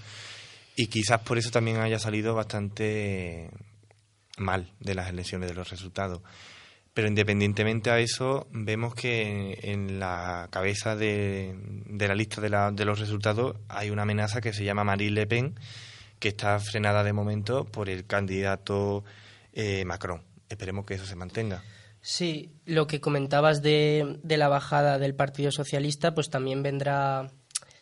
[0.76, 3.50] y quizás por eso también haya salido bastante
[4.38, 6.20] mal de las elecciones, de los resultados.
[6.94, 11.56] Pero independientemente a eso, vemos que en la cabeza de,
[11.88, 15.54] la lista de, los resultados hay una amenaza que se llama Marine Le Pen,
[16.18, 19.04] que está frenada de momento por el candidato
[19.54, 20.22] eh, Macron.
[20.50, 21.62] Esperemos que eso se mantenga.
[22.02, 27.30] Sí, lo que comentabas de, de la bajada del Partido Socialista, pues también vendrá,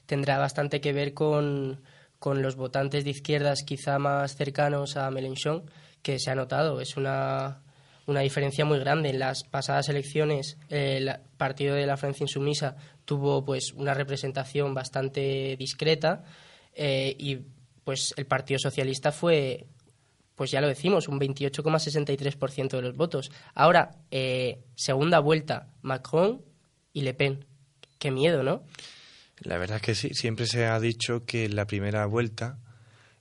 [0.07, 1.83] tendrá bastante que ver con,
[2.21, 5.65] con los votantes de izquierdas quizá más cercanos a Mélenchon,
[6.03, 6.81] que se ha notado.
[6.81, 7.63] Es una,
[8.07, 9.11] una diferencia muy grande.
[9.11, 15.57] En las pasadas elecciones, el partido de la Francia Insumisa tuvo pues una representación bastante
[15.57, 16.25] discreta
[16.75, 17.39] eh, y
[17.85, 19.67] pues el Partido Socialista fue,
[20.35, 23.31] pues ya lo decimos, un 28,63% de los votos.
[23.55, 26.43] Ahora, eh, segunda vuelta, Macron
[26.93, 27.45] y Le Pen.
[27.99, 28.65] Qué miedo, ¿no?
[29.41, 32.59] La verdad es que sí, siempre se ha dicho que en la primera vuelta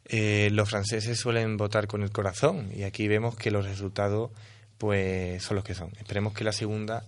[0.10, 4.32] eh, los franceses suelen votar con el corazón y aquí vemos que los resultados
[4.80, 5.92] pues son los que son.
[6.00, 7.04] Esperemos que la segunda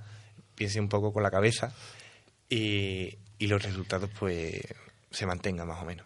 [0.56, 1.74] piense un poco con la cabeza
[2.48, 4.62] y, y los resultados pues
[5.10, 6.06] se mantengan más o menos.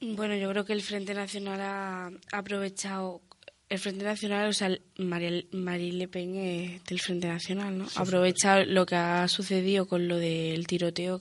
[0.00, 3.22] Bueno, yo creo que el Frente Nacional ha aprovechado
[3.68, 5.44] el Frente Nacional, o sea, Marine
[5.92, 7.86] Le Pen del Frente Nacional, ¿no?
[7.96, 11.20] Aprovecha lo que ha sucedido con lo del tiroteo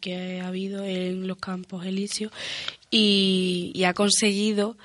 [0.00, 2.30] que ha, habido en los campos elíseos
[2.90, 4.76] y, ha conseguido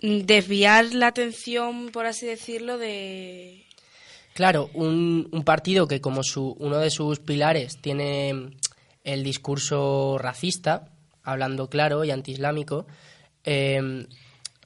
[0.00, 3.66] desviar la atención, por así decirlo, de...
[4.34, 8.52] Claro, un, un partido que como su, uno de sus pilares tiene
[9.02, 10.92] el discurso racista,
[11.24, 12.86] hablando claro y antiislámico,
[13.44, 14.06] eh,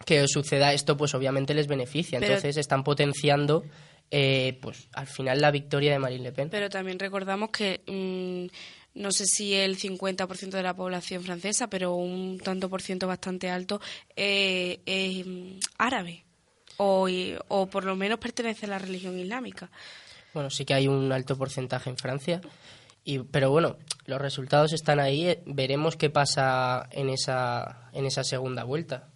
[0.04, 2.18] que suceda esto, pues obviamente les beneficia.
[2.18, 3.64] Entonces están potenciando,
[4.10, 6.50] eh, pues al final la victoria de Marine Le Pen.
[6.50, 11.94] Pero también recordamos que mm, no sé si el 50% de la población francesa, pero
[11.94, 13.80] un tanto por ciento bastante alto
[14.16, 16.24] eh, es mm, árabe
[16.76, 17.08] o,
[17.48, 19.70] o por lo menos pertenece a la religión islámica.
[20.32, 22.40] Bueno, sí que hay un alto porcentaje en Francia.
[23.04, 23.76] Y, pero bueno,
[24.06, 25.28] los resultados están ahí.
[25.28, 29.08] Eh, veremos qué pasa en esa, en esa segunda vuelta.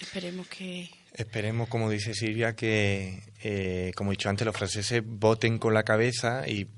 [0.00, 0.90] Esperemos que...
[1.12, 5.84] Esperemos, como dice Silvia, que, eh, como he dicho antes, los franceses voten con la
[5.84, 6.68] cabeza y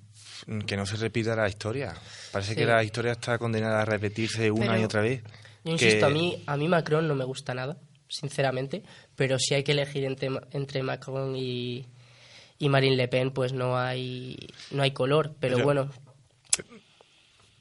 [0.67, 1.95] que no se repita la historia.
[2.33, 5.23] Parece que la historia está condenada a repetirse una y otra vez.
[5.65, 8.83] Yo insisto, a, mí, a mí Macron no me gusta nada, sinceramente,
[9.17, 11.87] pero si hay que elegir entre, entre Macron y,
[12.59, 14.37] y Marine Le Pen, pues no hay,
[14.71, 15.35] no hay color.
[15.41, 15.91] Pero, bueno.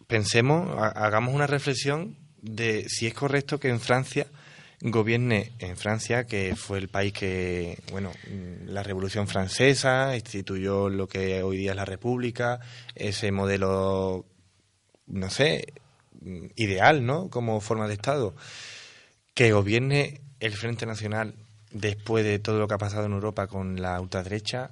[0.08, 4.28] Pensemos, hagamos una reflexión de si es correcto que en Francia
[4.92, 8.12] gobierne en Francia, que fue el país que, bueno,
[8.66, 12.60] la Revolución Francesa instituyó lo que hoy día es la República,
[12.94, 14.26] ese modelo,
[15.08, 15.74] no sé,
[16.56, 17.30] ideal, ¿no?
[17.30, 18.36] Como forma de Estado.
[19.34, 21.34] Que gobierne el Frente Nacional
[21.72, 24.72] después de todo lo que ha pasado en Europa con la ultraderecha,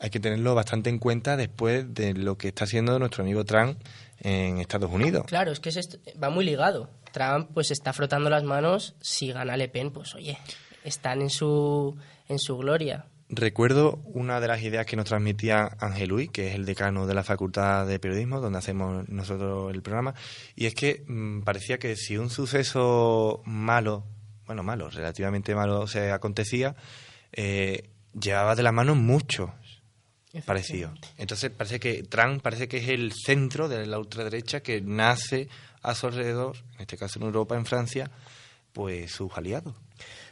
[0.00, 3.78] hay que tenerlo bastante en cuenta después de lo que está haciendo nuestro amigo Trump
[4.18, 5.26] en Estados Unidos.
[5.26, 5.70] Claro, es que
[6.22, 6.90] va muy ligado.
[7.12, 10.38] Trump pues está frotando las manos, si gana Le Pen, pues oye,
[10.84, 11.96] están en su,
[12.28, 13.06] en su gloria.
[13.32, 17.14] Recuerdo una de las ideas que nos transmitía Ángel Luis, que es el decano de
[17.14, 20.14] la Facultad de Periodismo, donde hacemos nosotros el programa,
[20.56, 24.04] y es que mm, parecía que si un suceso malo,
[24.46, 26.74] bueno, malo, relativamente malo se acontecía,
[27.32, 29.54] eh, llevaba de la mano mucho
[30.44, 30.92] parecido.
[31.16, 35.48] Entonces parece que Trump parece que es el centro de la ultraderecha que nace
[35.82, 38.10] a su alrededor, en este caso en Europa, en Francia,
[38.72, 39.74] pues sus aliados.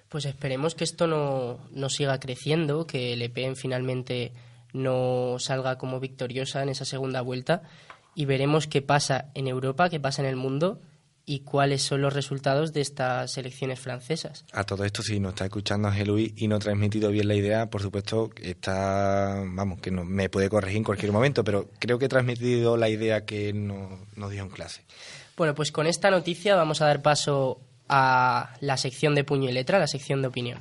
[0.08, 4.32] Pues esperemos que esto no, no siga creciendo, que Le Pen finalmente
[4.72, 7.62] no salga como victoriosa en esa segunda vuelta
[8.14, 10.80] y veremos qué pasa en Europa, qué pasa en el mundo
[11.28, 14.46] y cuáles son los resultados de estas elecciones francesas.
[14.50, 17.34] A todo esto, si nos está escuchando Ángel Luis y no ha transmitido bien la
[17.34, 21.98] idea, por supuesto, está, vamos, que no, me puede corregir en cualquier momento, pero creo
[21.98, 24.84] que he transmitido la idea que no, nos dio en clase.
[25.38, 29.52] Bueno, pues con esta noticia vamos a dar paso a la sección de puño y
[29.52, 30.60] letra, la sección de opinión.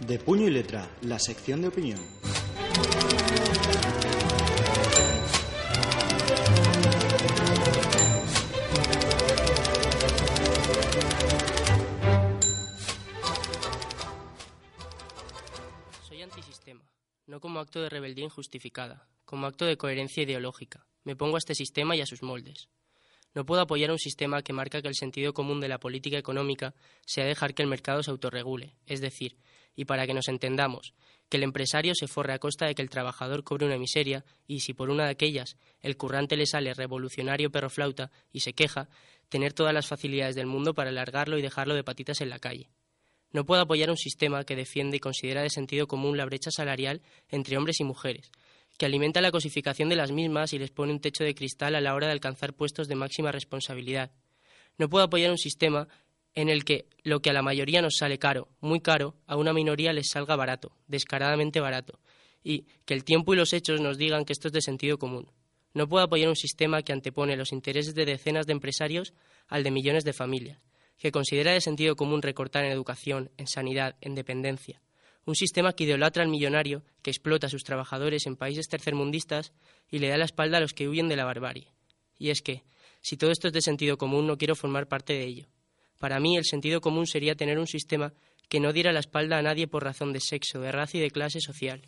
[0.00, 2.00] De puño y letra, la sección de opinión.
[17.30, 20.84] No como acto de rebeldía injustificada, como acto de coherencia ideológica.
[21.04, 22.68] Me pongo a este sistema y a sus moldes.
[23.34, 26.74] No puedo apoyar un sistema que marca que el sentido común de la política económica
[27.06, 29.36] sea dejar que el mercado se autorregule, es decir,
[29.76, 30.92] y para que nos entendamos,
[31.28, 34.60] que el empresario se forre a costa de que el trabajador cobre una miseria y
[34.60, 38.88] si por una de aquellas el currante le sale revolucionario perroflauta y se queja,
[39.28, 42.70] tener todas las facilidades del mundo para alargarlo y dejarlo de patitas en la calle.
[43.32, 47.00] No puedo apoyar un sistema que defiende y considera de sentido común la brecha salarial
[47.28, 48.32] entre hombres y mujeres,
[48.76, 51.80] que alimenta la cosificación de las mismas y les pone un techo de cristal a
[51.80, 54.10] la hora de alcanzar puestos de máxima responsabilidad.
[54.78, 55.86] No puedo apoyar un sistema
[56.34, 59.52] en el que lo que a la mayoría nos sale caro, muy caro, a una
[59.52, 62.00] minoría les salga barato, descaradamente barato,
[62.42, 65.30] y que el tiempo y los hechos nos digan que esto es de sentido común.
[65.72, 69.12] No puedo apoyar un sistema que antepone los intereses de decenas de empresarios
[69.46, 70.58] al de millones de familias,
[71.00, 74.82] que considera de sentido común recortar en educación, en sanidad, en dependencia.
[75.24, 79.52] Un sistema que idolatra al millonario, que explota a sus trabajadores en países tercermundistas
[79.90, 81.68] y le da la espalda a los que huyen de la barbarie.
[82.18, 82.64] Y es que,
[83.00, 85.46] si todo esto es de sentido común, no quiero formar parte de ello.
[85.98, 88.12] Para mí, el sentido común sería tener un sistema
[88.50, 91.10] que no diera la espalda a nadie por razón de sexo, de raza y de
[91.10, 91.80] clase social.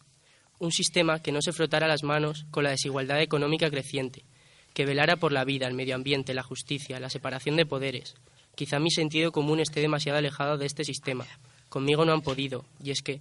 [0.58, 4.24] Un sistema que no se frotara las manos con la desigualdad económica creciente,
[4.72, 8.14] que velara por la vida, el medio ambiente, la justicia, la separación de poderes.
[8.54, 11.26] Quizá mi sentido común esté demasiado alejado de este sistema.
[11.70, 13.20] Conmigo no han podido, y es que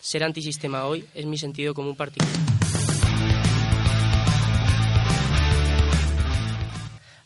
[0.00, 2.32] ser antisistema hoy es mi sentido común particular.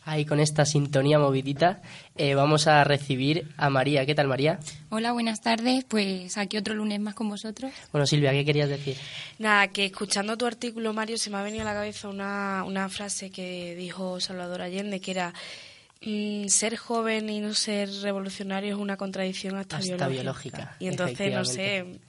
[0.05, 1.81] Ahí con esta sintonía movidita
[2.15, 4.05] eh, vamos a recibir a María.
[4.05, 4.57] ¿Qué tal, María?
[4.89, 5.83] Hola, buenas tardes.
[5.83, 7.73] Pues aquí otro lunes más con vosotros.
[7.91, 8.95] Bueno, Silvia, ¿qué querías decir?
[9.37, 12.87] Nada, que escuchando tu artículo, Mario, se me ha venido a la cabeza una, una
[12.87, 15.33] frase que dijo Salvador Allende, que era
[16.01, 20.17] mm, ser joven y no ser revolucionario es una contradicción hasta, Hasta biológica.
[20.57, 21.99] biológica, Y entonces, no sé,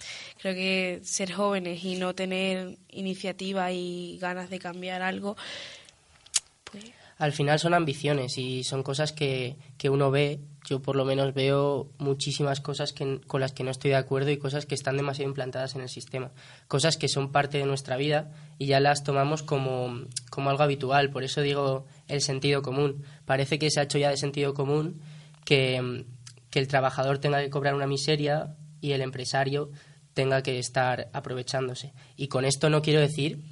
[0.40, 5.36] creo que ser jóvenes y no tener iniciativa y ganas de cambiar algo,
[6.64, 6.84] pues
[7.18, 10.40] Al final son ambiciones y son cosas que, que uno ve.
[10.64, 14.30] Yo por lo menos veo muchísimas cosas que, con las que no estoy de acuerdo
[14.30, 16.30] y cosas que están demasiado implantadas en el sistema.
[16.68, 21.10] Cosas que son parte de nuestra vida y ya las tomamos como, como algo habitual.
[21.10, 23.02] Por eso digo el sentido común.
[23.24, 25.00] Parece que se ha hecho ya de sentido común
[25.44, 26.04] que,
[26.50, 29.72] que el trabajador tenga que cobrar una miseria y el empresario
[30.14, 31.94] tenga que estar aprovechándose.
[32.16, 33.42] Y con esto no quiero decir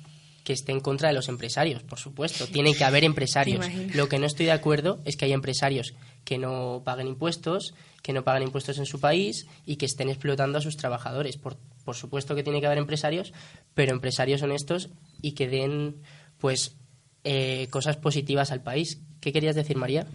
[0.47, 2.47] que esté en contra de los empresarios, por supuesto.
[2.47, 3.67] Tiene que haber empresarios.
[3.95, 5.93] Lo que no estoy de acuerdo es que hay empresarios
[6.25, 10.59] que no paguen impuestos, que no pagan impuestos en su país y que estén explotando
[10.59, 11.37] a sus trabajadores.
[11.37, 13.33] Por, por supuesto que tiene que haber empresarios,
[13.75, 14.89] pero empresarios honestos
[15.21, 15.97] y que den
[16.39, 16.77] pues
[17.25, 19.01] eh, cosas positivas al país.
[19.21, 20.07] ¿Qué querías decir, María?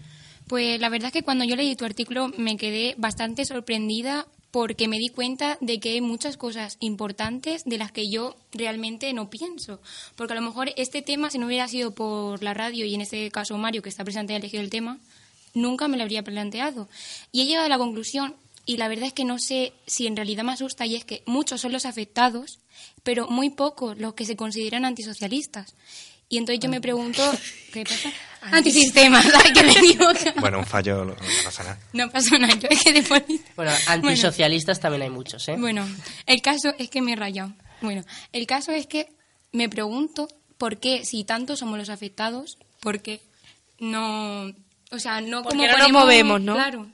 [0.48, 4.86] Pues la verdad es que cuando yo leí tu artículo me quedé bastante sorprendida porque
[4.86, 9.30] me di cuenta de que hay muchas cosas importantes de las que yo realmente no
[9.30, 9.80] pienso.
[10.14, 13.00] Porque a lo mejor este tema, si no hubiera sido por la radio y en
[13.00, 14.98] este caso Mario, que está presente y ha elegido el tema,
[15.54, 16.86] nunca me lo habría planteado.
[17.32, 18.36] Y he llegado a la conclusión,
[18.66, 21.22] y la verdad es que no sé si en realidad me asusta, y es que
[21.24, 22.58] muchos son los afectados,
[23.02, 25.74] pero muy pocos los que se consideran antisocialistas.
[26.28, 27.22] Y entonces yo me pregunto,
[27.72, 28.12] ¿qué pasa?
[28.50, 30.40] Antisistemas, ay, que me equivoco.
[30.40, 31.78] Bueno, un fallo no, no pasa nada.
[31.92, 33.22] No pasa nada, yo es que después...
[33.56, 35.56] Bueno, antisocialistas también hay muchos, ¿eh?
[35.58, 35.86] Bueno,
[36.26, 37.52] el caso es que me he rayado.
[37.80, 38.02] Bueno,
[38.32, 39.08] el caso es que
[39.52, 40.28] me pregunto
[40.58, 43.20] por qué, si tantos somos los afectados, por qué
[43.78, 44.52] no...
[44.90, 46.54] O sea, no Porque como no nos ponemos- movemos, ¿no?
[46.54, 46.86] Claro.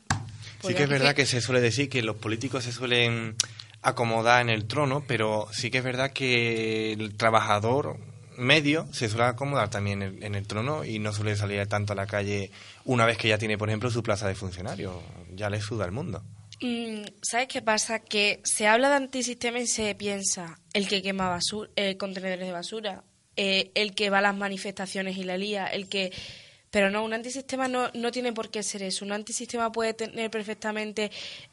[0.66, 3.36] Sí que es verdad que se suele decir que los políticos se suelen
[3.82, 7.96] acomodar en el trono, pero sí que es verdad que el trabajador
[8.38, 11.96] medio se suele acomodar también en, en el trono y no suele salir tanto a
[11.96, 12.50] la calle
[12.84, 15.02] una vez que ya tiene, por ejemplo, su plaza de funcionario.
[15.34, 16.22] Ya le suda al mundo.
[17.22, 18.00] ¿Sabes qué pasa?
[18.00, 23.04] Que se habla de antisistema y se piensa el que quema basura, contenedores de basura,
[23.36, 26.12] eh, el que va a las manifestaciones y la lía, el que...
[26.78, 29.04] Pero no, un antisistema no, no tiene por qué ser eso.
[29.04, 31.10] Un antisistema puede tener perfectamente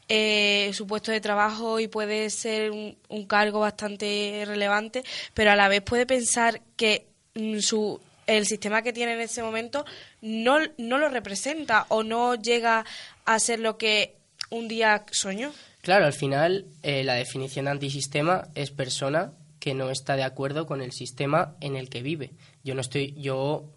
[0.08, 5.02] eh, su puesto de trabajo y puede ser un, un cargo bastante relevante,
[5.34, 9.42] pero a la vez puede pensar que mm, su el sistema que tiene en ese
[9.42, 9.84] momento
[10.20, 12.84] no, no lo representa o no llega
[13.24, 14.14] a ser lo que
[14.50, 15.50] un día soñó.
[15.82, 20.66] Claro, al final eh, la definición de antisistema es persona que no está de acuerdo
[20.66, 22.30] con el sistema en el que vive.
[22.62, 23.72] Yo no estoy, yo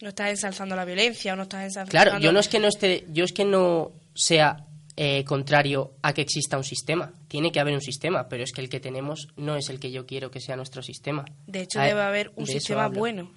[0.00, 1.90] No estás ensalzando la violencia o no estás ensalzando...
[1.90, 4.66] Claro, yo no es que no esté, yo es que no sea
[4.96, 7.12] eh, contrario a que exista un sistema.
[7.28, 9.90] Tiene que haber un sistema, pero es que el que tenemos no es el que
[9.90, 11.24] yo quiero que sea nuestro sistema.
[11.46, 13.30] De hecho, A- debe haber un de sistema bueno.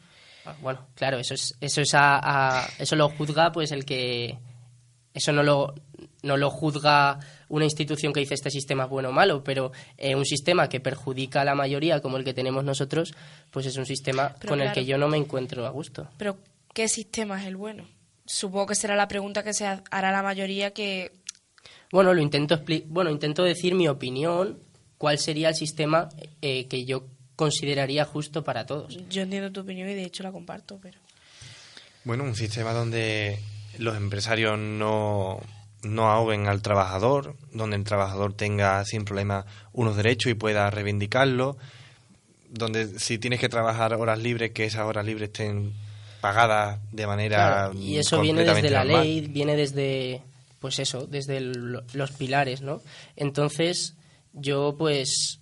[0.45, 2.19] Ah, Bueno, claro, eso es, eso es a,
[2.63, 4.37] a- eso lo juzga pues el que
[5.13, 5.73] eso no lo
[6.27, 7.19] no lo juzga
[7.49, 10.79] una institución que dice este sistema es bueno o malo, pero eh, un sistema que
[10.79, 13.13] perjudica a la mayoría como el que tenemos nosotros,
[13.49, 16.07] pues es un sistema Pero con el que yo no me encuentro a gusto.
[16.17, 16.37] Pero,
[16.73, 17.85] ¿qué sistema es el bueno?
[18.25, 21.13] Supongo que será la pregunta que se ha- hará la mayoría que...
[21.91, 24.59] Bueno, lo intento bueno, intento decir mi opinión,
[24.97, 26.09] cuál sería el sistema
[26.41, 27.05] eh, que yo
[27.37, 28.97] consideraría justo para todos.
[29.09, 30.99] Yo entiendo tu opinión y de hecho la comparto, pero...
[32.03, 33.39] Bueno, un sistema donde
[33.77, 35.39] los empresarios no,
[35.87, 41.55] no ahoguen al trabajador, donde el trabajador tenga sin problema unos derechos y pueda reivindicarlos,
[42.49, 45.73] donde si tienes que trabajar horas libres, que esas horas libres estén
[46.21, 50.21] pagadas de manera Claro, y eso viene desde la ley, viene desde,
[50.59, 52.81] pues eso, desde el- los pilares, ¿no?
[53.15, 53.95] Entonces,
[54.33, 55.39] yo pues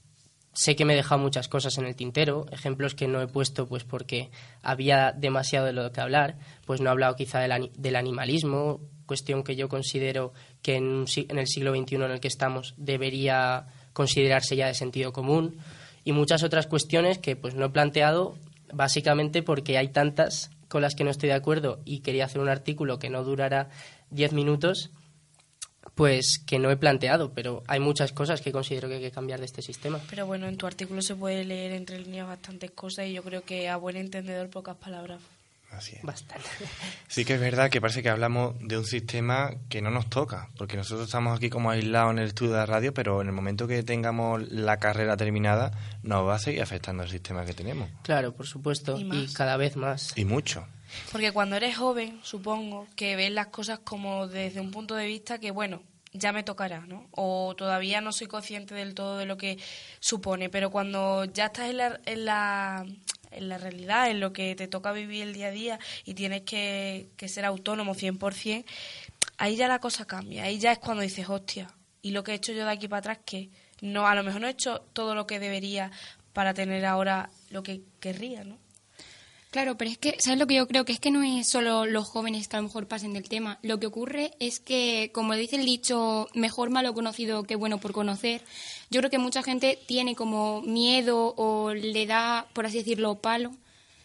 [0.53, 3.67] sé que me he dejado muchas cosas en el tintero, ejemplos que no he puesto
[3.67, 4.29] pues porque
[4.63, 9.55] había demasiado de lo que hablar, pues no he hablado quizá del animalismo, cuestión que
[9.55, 14.67] yo considero que en, en el siglo XXI en el que estamos debería considerarse ya
[14.67, 15.57] de sentido común
[16.03, 18.37] y muchas otras cuestiones que pues no he planteado
[18.73, 22.49] básicamente porque hay tantas con las que no estoy de acuerdo y quería hacer un
[22.49, 23.69] artículo que no durara
[24.09, 24.91] 10 minutos
[25.95, 29.39] pues que no he planteado, pero hay muchas cosas que considero que hay que cambiar
[29.39, 30.01] de este sistema.
[30.09, 33.43] Pero bueno, en tu artículo se puede leer entre líneas bastantes cosas y yo creo
[33.43, 35.21] que a buen entendedor pocas palabras.
[35.77, 36.03] Así es.
[36.03, 36.45] Bastante.
[37.07, 40.49] Sí que es verdad que parece que hablamos de un sistema que no nos toca,
[40.57, 43.33] porque nosotros estamos aquí como aislados en el estudio de la radio, pero en el
[43.33, 45.71] momento que tengamos la carrera terminada,
[46.03, 47.89] nos va a seguir afectando el sistema que tenemos.
[48.01, 50.11] Claro, por supuesto, Y y, cada vez más.
[50.17, 50.67] Y mucho.
[51.11, 55.39] Porque cuando eres joven, supongo que ves las cosas como desde un punto de vista
[55.39, 55.81] que, bueno,
[56.13, 57.07] ya me tocará, ¿no?
[57.11, 59.57] O todavía no soy consciente del todo de lo que
[59.99, 62.85] supone, pero cuando ya estás en la, en la,
[63.35, 66.41] en la realidad, en lo que te toca vivir el día a día y tienes
[66.41, 68.65] que, que ser autónomo 100%,
[69.37, 71.67] ahí ya la cosa cambia, ahí ya es cuando dices, hostia,
[72.01, 73.49] ¿y lo que he hecho yo de aquí para atrás qué?
[73.81, 75.91] No, a lo mejor no he hecho todo lo que debería
[76.33, 78.57] para tener ahora lo que querría, ¿no?
[79.55, 80.83] Claro, pero es que, ¿sabes lo que yo creo?
[80.83, 83.57] Que es que no es solo los jóvenes que a lo mejor pasen del tema.
[83.61, 87.93] Lo que ocurre es que, como dice el dicho, mejor malo conocido que bueno por
[87.93, 88.41] conocer,
[88.89, 93.51] yo creo que mucha gente tiene como miedo o le da, por así decirlo, palo.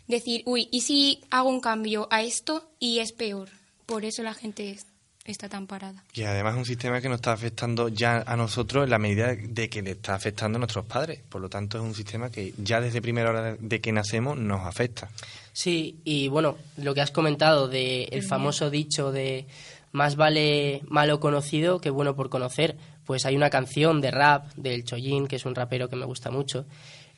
[0.08, 3.48] Decir, uy, ¿y si hago un cambio a esto y es peor?
[3.86, 4.86] Por eso la gente es-
[5.24, 6.02] está tan parada.
[6.14, 9.36] Y además es un sistema que nos está afectando ya a nosotros en la medida
[9.36, 11.20] de que le está afectando a nuestros padres.
[11.28, 14.66] Por lo tanto, es un sistema que ya desde primera hora de que nacemos nos
[14.66, 15.08] afecta.
[15.52, 19.46] Sí, y bueno, lo que has comentado de el famoso dicho de
[19.92, 22.76] más vale malo conocido que bueno por conocer,
[23.10, 26.30] pues hay una canción de rap del Chollín, que es un rapero que me gusta
[26.30, 26.64] mucho,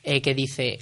[0.01, 0.79] eh, que dice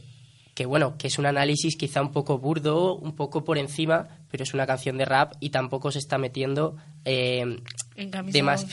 [0.54, 4.44] que bueno, que es un análisis quizá un poco burdo, un poco por encima, pero
[4.44, 7.42] es una canción de rap y tampoco se está metiendo eh,
[7.98, 8.66] En de más.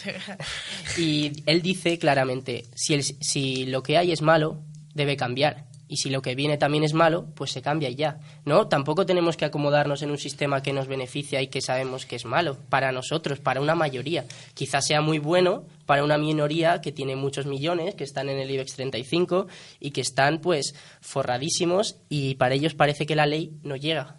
[0.97, 4.63] Y él dice claramente, si, el- si lo que hay es malo,
[4.95, 5.65] debe cambiar.
[5.89, 8.19] Y si lo que viene también es malo, pues se cambia y ya.
[8.45, 8.69] ¿No?
[8.69, 12.25] Tampoco tenemos que acomodarnos en un sistema que nos beneficia y que sabemos que es
[12.25, 14.27] malo para nosotros, para una mayoría.
[14.55, 18.51] Quizás sea muy bueno para una minoría que tiene muchos millones, que están en el
[18.51, 19.47] IBEX 35
[19.81, 24.17] y que están pues forradísimos y para ellos parece que la ley no llega.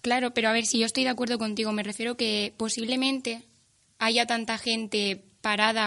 [0.00, 3.42] Claro, pero a ver, si yo estoy de acuerdo contigo, me refiero que posiblemente
[3.98, 5.24] haya tanta gente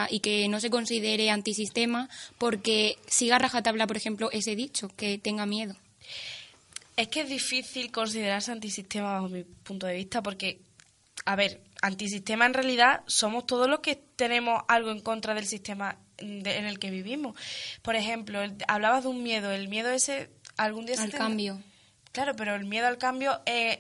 [0.09, 5.45] y que no se considere antisistema porque siga rajatabla, por ejemplo, ese dicho, que tenga
[5.45, 5.75] miedo.
[6.97, 10.59] Es que es difícil considerarse antisistema bajo mi punto de vista porque,
[11.25, 15.97] a ver, antisistema en realidad somos todos los que tenemos algo en contra del sistema
[16.17, 17.35] de- en el que vivimos.
[17.81, 21.61] Por ejemplo, hablabas de un miedo, el miedo ese algún día se Al te- cambio.
[22.11, 23.79] Claro, pero el miedo al cambio, eh,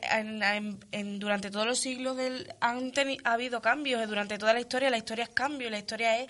[1.19, 4.89] durante todos los siglos del, han teni- ha habido cambios, eh, durante toda la historia,
[4.89, 6.27] la historia es cambio, la historia es...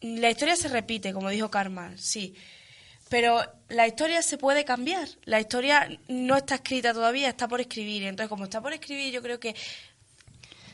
[0.00, 2.34] La historia se repite, como dijo Karl Marx, sí,
[3.10, 5.06] Pero la historia se puede cambiar.
[5.24, 8.04] La historia no está escrita todavía, está por escribir.
[8.04, 9.54] Entonces, como está por escribir, yo creo que.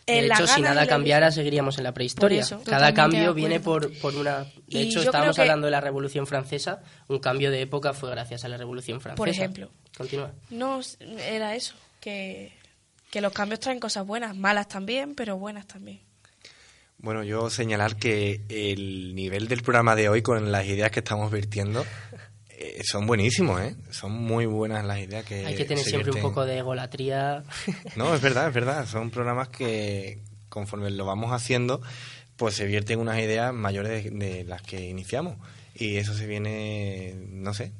[0.06, 2.42] De en hecho, si nada cambiara, seguiríamos en la prehistoria.
[2.42, 4.44] Eso, Cada cambio viene por, por una...
[4.44, 6.80] De Y hecho, estábamos hablando de la Revolución Francesa.
[7.08, 9.16] Un cambio de época fue gracias a la Revolución Francesa.
[9.16, 9.70] Por ejemplo.
[9.96, 10.32] Continúa.
[10.50, 10.80] No,
[11.28, 11.74] era eso.
[12.00, 12.52] Que,
[13.10, 16.00] que los cambios traen cosas buenas, malas también, pero buenas también.
[16.98, 21.30] Bueno, yo señalar que el nivel del programa de hoy con las ideas que estamos
[21.30, 21.84] vertiendo
[22.58, 23.76] eh, son buenísimos, ¿eh?
[23.90, 27.44] Son muy buenas las ideas que Hay que tener siempre un poco de egolatría.
[27.96, 28.86] No, es verdad, es verdad.
[28.90, 31.80] Son programas que conforme lo vamos haciendo,
[32.36, 35.36] pues se vierten unas ideas mayores de, de las que iniciamos.
[35.74, 37.72] Y eso se viene, no sé,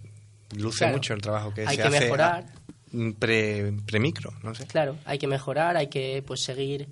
[0.54, 0.92] luce Claro.
[0.94, 2.44] mucho el trabajo que Hay se que hace mejorar.
[2.44, 4.66] a- pre, premicro, no sé.
[4.66, 6.88] Claro, hay que mejorar, hay que pues seguir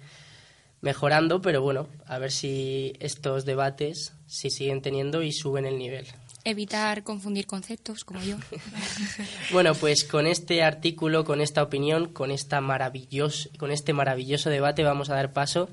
[0.80, 6.07] mejorando, pero bueno, a ver si estos debates se siguen teniendo y suben el nivel.
[6.45, 8.37] Evitar confundir conceptos, como yo.
[9.53, 14.83] Bueno, pues con este artículo, con esta opinión, con esta maravilloso, con este maravilloso debate
[14.83, 15.71] vamos a dar paso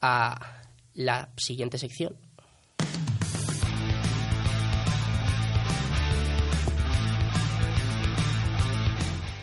[0.00, 0.62] a
[0.94, 2.16] la siguiente sección.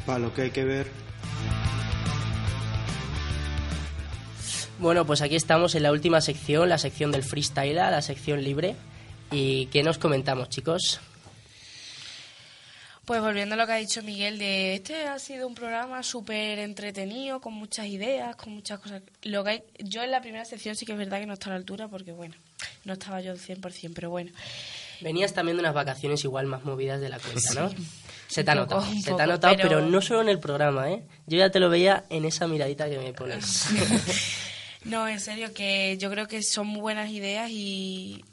[0.06, 0.88] Para lo que hay que ver,
[4.80, 8.78] Bueno, pues aquí estamos en la última sección, la sección del freestyle, la sección libre.
[9.32, 10.99] ¿Y qué nos comentamos, chicos?
[13.05, 16.59] Pues volviendo a lo que ha dicho Miguel, de este ha sido un programa súper
[16.59, 19.01] entretenido, con muchas ideas, con muchas cosas.
[19.23, 21.55] Lo que hay- yo en la primera sección sí que es verdad que no estaba
[21.55, 22.36] a la altura, porque bueno,
[22.86, 24.32] no estaba yo al 100%, pero bueno.
[25.01, 27.71] Venías también de unas vacaciones igual más movidas de la cuenta, ¿no?
[28.27, 29.69] Se te ha poco, notado, se te ha notado, pero...
[29.69, 31.01] pero- no solo en el programa, ¿eh?
[31.25, 33.67] Yo ya te lo veía en esa miradita que me pones.
[34.86, 38.23] No, en serio, que yo creo que son muy buenas ideas y,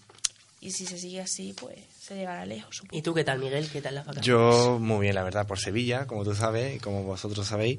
[0.60, 2.96] y si se sigue así, pues se llegará lejos, supongo.
[2.96, 3.68] ¿Y tú qué tal, Miguel?
[3.70, 4.26] ¿Qué tal las vacaciones?
[4.26, 7.78] Yo muy bien, la verdad, por Sevilla, como tú sabes y como vosotros sabéis.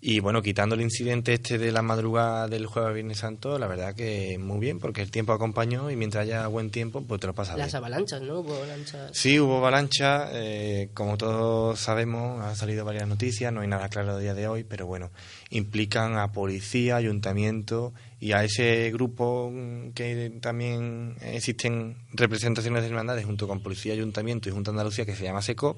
[0.00, 3.66] Y bueno, quitando el incidente este de la madrugada del jueves a Viernes Santo, la
[3.66, 7.26] verdad que muy bien, porque el tiempo acompañó y mientras haya buen tiempo, pues te
[7.26, 7.66] lo pasas bien.
[7.66, 8.40] Las avalanchas, ¿no?
[8.40, 9.10] Hubo avalanchas.
[9.12, 14.12] Sí, hubo avalancha, eh, como todos sabemos, han salido varias noticias, no hay nada claro
[14.12, 15.10] a día de hoy, pero bueno,
[15.50, 17.92] implican a policía, ayuntamiento
[18.24, 24.48] y a ese grupo mm, que también existen representaciones de hermandades junto con policía, ayuntamiento
[24.48, 25.76] y Junta Andalucía que se llama SECO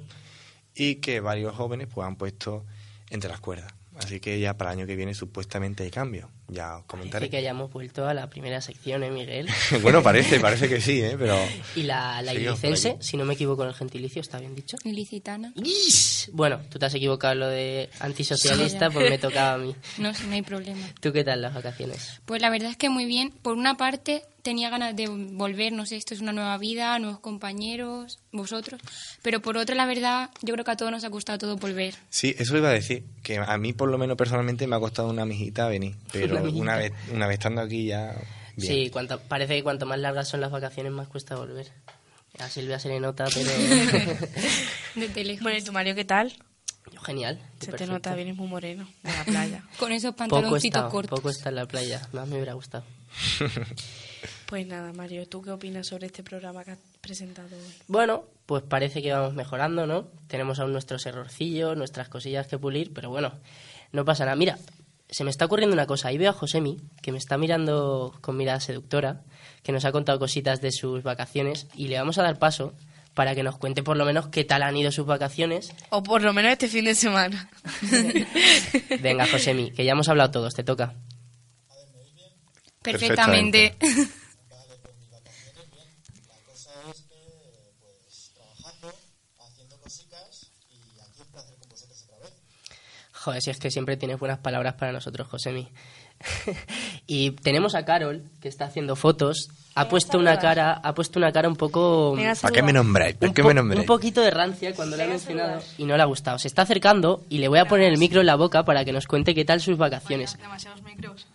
[0.73, 2.65] y que varios jóvenes pues han puesto
[3.11, 3.75] entre las cuerdas.
[3.97, 7.27] Así que ya para el año que viene supuestamente hay cambio, ya os comentaré.
[7.27, 9.49] Parece que hayamos vuelto a la primera sección, ¿eh, Miguel?
[9.83, 11.17] bueno, parece, parece que sí, ¿eh?
[11.19, 11.37] pero...
[11.75, 14.77] Y la, la ilicense, si no me equivoco en el gentilicio, ¿está bien dicho?
[14.85, 15.53] Ilicitana.
[15.57, 16.31] ¡Is!
[16.33, 19.75] Bueno, tú te has equivocado en lo de antisocialista, pues me tocaba a mí.
[19.99, 20.87] No, sí, no hay problema.
[21.01, 22.21] ¿Tú qué tal las vacaciones?
[22.27, 23.31] Pues la verdad es que muy bien.
[23.31, 27.19] Por una parte, tenía ganas de volver, no sé, esto es una nueva vida, nuevos
[27.19, 28.81] compañeros, vosotros.
[29.21, 31.95] Pero por otra, la verdad, yo creo que a todos nos ha gustado todo volver.
[32.11, 34.79] Sí, eso lo iba a decir, que a mí por lo menos personalmente me ha
[34.79, 38.15] costado una mijita venir, pero Una vez, una vez estando aquí ya...
[38.57, 38.73] Bien.
[38.73, 41.71] Sí, cuanto, parece que cuanto más largas son las vacaciones, más cuesta volver.
[42.39, 43.51] A Silvia se le nota, pero...
[44.95, 45.43] Desde lejos.
[45.43, 46.33] Bueno, ¿y tu Mario qué tal?
[46.91, 47.39] Yo, genial.
[47.59, 47.93] Se te perfecto.
[47.93, 49.63] nota, vienes muy moreno de la playa.
[49.79, 51.19] Con esos Poco pantaloncitos cortos.
[51.19, 52.01] poco está en la playa.
[52.13, 52.85] Más me hubiera gustado.
[54.47, 57.75] Pues nada, Mario, ¿tú qué opinas sobre este programa que has presentado hoy?
[57.89, 60.07] Bueno, pues parece que vamos mejorando, ¿no?
[60.29, 63.33] Tenemos aún nuestros errorcillos, nuestras cosillas que pulir, pero bueno,
[63.93, 64.37] no pasa nada.
[64.37, 64.57] Mira,
[65.09, 66.09] se me está ocurriendo una cosa.
[66.09, 69.23] Ahí veo a Josemi, que me está mirando con mirada seductora,
[69.63, 72.75] que nos ha contado cositas de sus vacaciones, y le vamos a dar paso
[73.15, 75.73] para que nos cuente por lo menos qué tal han ido sus vacaciones.
[75.89, 77.49] O por lo menos este fin de semana.
[79.01, 80.95] Venga, Josemi, que ya hemos hablado todos, te toca.
[82.83, 83.75] Perfectamente.
[93.27, 95.67] Joder, si es que siempre tienes buenas palabras para nosotros, Josemi.
[97.09, 99.49] y tenemos a Carol, que está haciendo fotos.
[99.75, 102.17] Ha puesto una cara, ha puesto una cara un poco...
[102.41, 103.17] ¿Para qué me nombráis?
[103.17, 103.81] ¿Para un, qué me nombráis?
[103.81, 106.39] un poquito de rancia cuando le ha mencionado y no le ha gustado.
[106.39, 108.93] Se está acercando y le voy a poner el micro en la boca para que
[108.93, 110.39] nos cuente qué tal sus vacaciones.
[110.39, 111.27] Demasiados micros.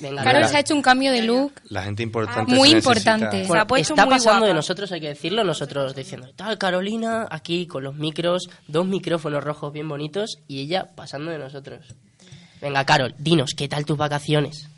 [0.00, 1.52] Venga, Carol se ha hecho un cambio de look.
[1.68, 3.44] La gente importante Muy se importante.
[3.44, 4.46] Se ha puesto está muy pasando guapa.
[4.48, 9.44] de nosotros, hay que decirlo, nosotros diciendo, tal, Carolina, aquí con los micros, dos micrófonos
[9.44, 11.94] rojos bien bonitos y ella pasando de nosotros.
[12.60, 14.68] Venga, Carol, dinos, ¿qué tal tus vacaciones?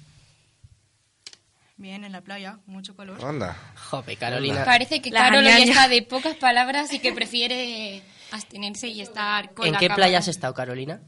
[1.79, 3.23] Bien, en la playa, mucho calor.
[3.23, 3.55] Anda.
[3.91, 4.65] Jope, Carolina.
[4.65, 8.03] Parece que Carol hoy está de pocas palabras y que prefiere
[8.33, 10.05] abstenerse y estar con ¿En la qué cámara.
[10.07, 11.01] playa has estado, Carolina?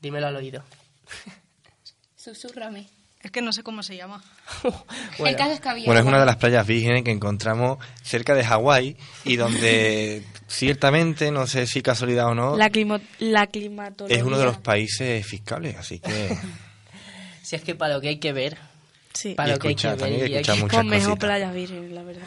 [0.00, 0.62] Dímelo al oído.
[2.24, 2.86] Susúrrame.
[3.22, 4.22] Es que no sé cómo se llama.
[5.18, 8.34] El caso es que había Bueno, es una de las playas vírgenes que encontramos cerca
[8.34, 14.16] de Hawái y donde ciertamente, no sé si casualidad o no, La, climo- la climatología.
[14.18, 16.36] es uno de los países fiscales, así que...
[17.42, 18.56] Si es que para lo que hay que ver,
[19.12, 19.34] Sí.
[19.34, 21.18] para Y lo que hay que ver, y hay Con mejor cositas.
[21.18, 22.22] playas virgen, la verdad.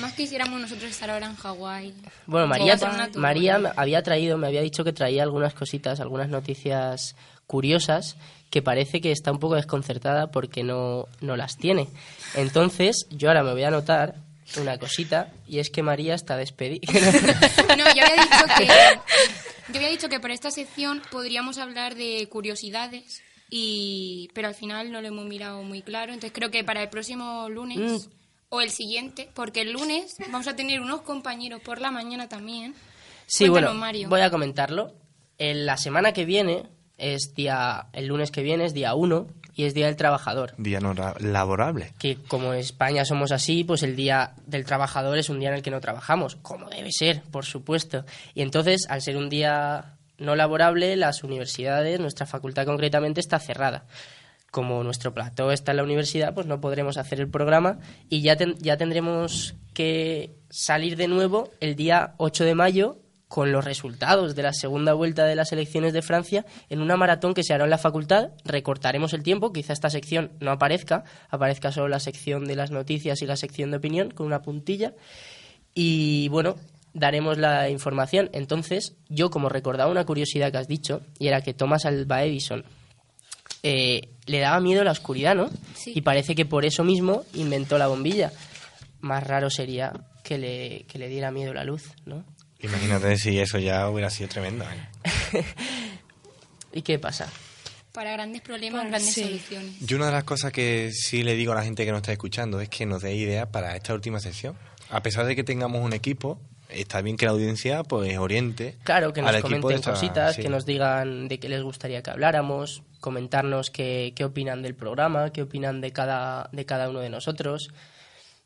[0.00, 1.92] Más quisiéramos nosotros estar ahora en Hawái.
[2.26, 2.78] Bueno, María,
[3.16, 7.16] María había traído, me había dicho que traía algunas cositas, algunas noticias
[7.48, 8.16] curiosas
[8.52, 11.88] que parece que está un poco desconcertada porque no, no las tiene.
[12.34, 14.14] Entonces, yo ahora me voy a anotar
[14.60, 16.82] una cosita y es que María está despedida.
[17.78, 18.66] No, yo había dicho que
[19.72, 24.92] yo había dicho que para esta sección podríamos hablar de curiosidades y pero al final
[24.92, 28.10] no lo hemos mirado muy claro, entonces creo que para el próximo lunes Mm.
[28.50, 32.74] o el siguiente, porque el lunes vamos a tener unos compañeros por la mañana también.
[33.26, 34.08] Sí, Cuéntanos, bueno, Mario.
[34.10, 34.92] voy a comentarlo.
[35.38, 36.64] En la semana que viene
[37.02, 40.54] es día, el lunes que viene es día 1 y es día del trabajador.
[40.56, 41.92] Día no ra- laborable.
[41.98, 45.56] Que como en España somos así, pues el día del trabajador es un día en
[45.56, 48.04] el que no trabajamos, como debe ser, por supuesto.
[48.34, 53.84] Y entonces, al ser un día no laborable, las universidades, nuestra facultad concretamente, está cerrada.
[54.50, 57.78] Como nuestro plató está en la universidad, pues no podremos hacer el programa
[58.08, 62.98] y ya, ten- ya tendremos que salir de nuevo el día 8 de mayo
[63.32, 67.32] con los resultados de la segunda vuelta de las elecciones de Francia en una maratón
[67.32, 68.32] que se hará en la facultad.
[68.44, 73.22] Recortaremos el tiempo, quizá esta sección no aparezca, aparezca solo la sección de las noticias
[73.22, 74.92] y la sección de opinión con una puntilla.
[75.72, 76.56] Y bueno,
[76.92, 78.28] daremos la información.
[78.34, 82.66] Entonces, yo como recordaba una curiosidad que has dicho, y era que Thomas Alva Edison
[83.62, 85.48] eh, le daba miedo la oscuridad, ¿no?
[85.74, 85.94] Sí.
[85.94, 88.30] Y parece que por eso mismo inventó la bombilla.
[89.00, 92.24] Más raro sería que le, que le diera miedo la luz, ¿no?
[92.62, 94.64] Imagínate si eso ya hubiera sido tremendo.
[94.64, 95.44] ¿eh?
[96.72, 97.28] ¿Y qué pasa?
[97.92, 99.22] Para grandes problemas, grandes sí.
[99.24, 99.80] soluciones.
[99.80, 102.12] Yo una de las cosas que sí le digo a la gente que nos está
[102.12, 104.56] escuchando es que nos dé ideas para esta última sección.
[104.90, 106.38] A pesar de que tengamos un equipo,
[106.70, 110.42] está bien que la audiencia pues oriente Claro, que nos comenten esta- cositas, sí.
[110.42, 115.30] que nos digan de qué les gustaría que habláramos, comentarnos qué, qué opinan del programa,
[115.30, 117.70] qué opinan de cada, de cada uno de nosotros.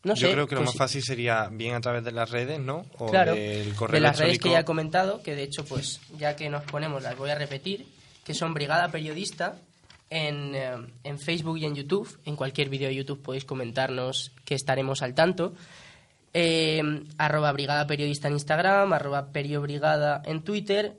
[0.06, 2.60] No Yo creo que lo pues más fácil sería bien a través de las redes,
[2.60, 2.86] ¿no?
[2.98, 6.00] O claro, del correo de las redes que ya he comentado, que de hecho, pues
[6.16, 7.84] ya que nos ponemos, las voy a repetir,
[8.24, 9.58] que son Brigada Periodista
[10.08, 12.20] en, eh, en Facebook y en YouTube.
[12.24, 15.54] En cualquier vídeo de YouTube podéis comentarnos que estaremos al tanto.
[16.32, 16.82] Eh,
[17.18, 20.96] arroba Brigada Periodista en Instagram, arroba Periobrigada en Twitter.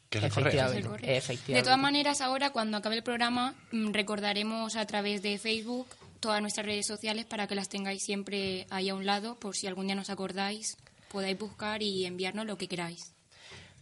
[0.10, 0.48] Que es el correo.
[0.50, 1.18] efectivamente, Es el correo.
[1.18, 1.54] efectivamente.
[1.54, 5.88] De todas maneras, ahora cuando acabe el programa, mm, recordaremos a través de Facebook
[6.20, 9.68] todas nuestras redes sociales para que las tengáis siempre ahí a un lado, por si
[9.68, 10.78] algún día nos acordáis,
[11.12, 13.14] podáis buscar y enviarnos lo que queráis.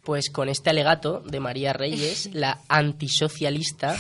[0.04, 3.96] Pues con este alegato de María Reyes, la antisocialista,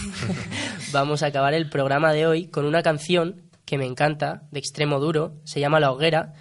[0.92, 5.00] vamos a acabar el programa de hoy con una canción que me encanta, de extremo
[5.00, 6.34] duro, se llama La Hoguera,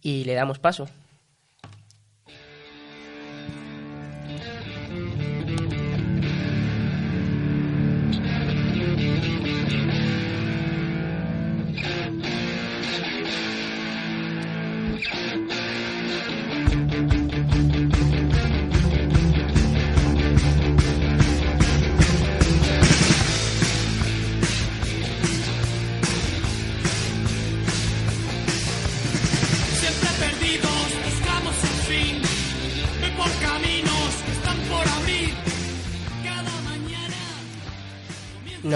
[0.00, 0.88] y le damos paso.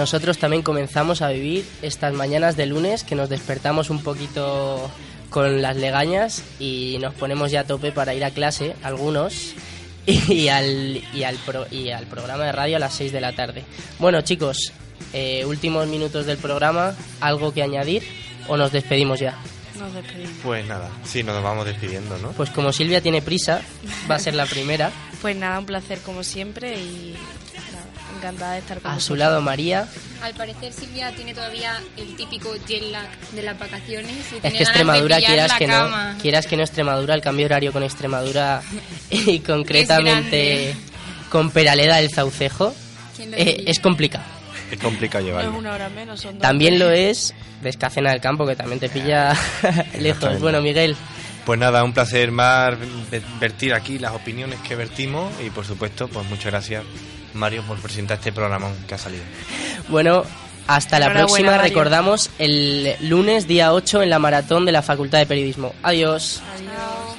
[0.05, 4.91] Nosotros también comenzamos a vivir estas mañanas de lunes que nos despertamos un poquito
[5.31, 9.55] con las legañas y nos ponemos ya a tope para ir a clase, algunos,
[10.05, 13.33] y al, y al, pro- y al programa de radio a las 6 de la
[13.33, 13.63] tarde.
[13.97, 14.73] Bueno chicos,
[15.11, 18.03] eh, últimos minutos del programa, ¿algo que añadir
[18.47, 19.35] o nos despedimos ya?
[19.79, 20.33] Nos despedimos.
[20.43, 22.29] Pues nada, sí, nos vamos despidiendo, ¿no?
[22.33, 23.59] Pues como Silvia tiene prisa,
[24.09, 24.91] va a ser la primera.
[25.23, 27.15] Pues nada, un placer como siempre y
[28.25, 29.87] encantada de estar con A su lado María.
[30.21, 34.57] Al parecer Silvia tiene todavía el típico jet lag de las vacaciones y Es tiene
[34.57, 36.13] que Extremadura, quieras que cama.
[36.13, 38.61] no, quieras que no Extremadura, el cambio horario con Extremadura
[39.11, 40.75] y concretamente
[41.29, 42.73] con Peraleda del Zaucejo
[43.15, 44.23] ¿Quién lo eh, es complicado.
[44.71, 45.51] Es complicado No llevarlo.
[45.51, 46.41] es una hora menos, son dos.
[46.41, 49.33] También lo es Descacena del Campo, que también te pilla
[49.99, 50.39] lejos.
[50.39, 50.95] Bueno, Miguel,
[51.45, 52.73] Pues nada, un placer más
[53.11, 56.83] ve- vertir aquí las opiniones que vertimos y por supuesto, pues muchas gracias
[57.35, 59.23] Mario, por presentar este programa que ha salido.
[59.89, 60.23] Bueno,
[60.67, 61.57] hasta la próxima.
[61.57, 65.73] Recordamos el lunes, día 8, en la maratón de la Facultad de Periodismo.
[65.83, 66.41] Adiós.
[66.55, 67.14] Adiós.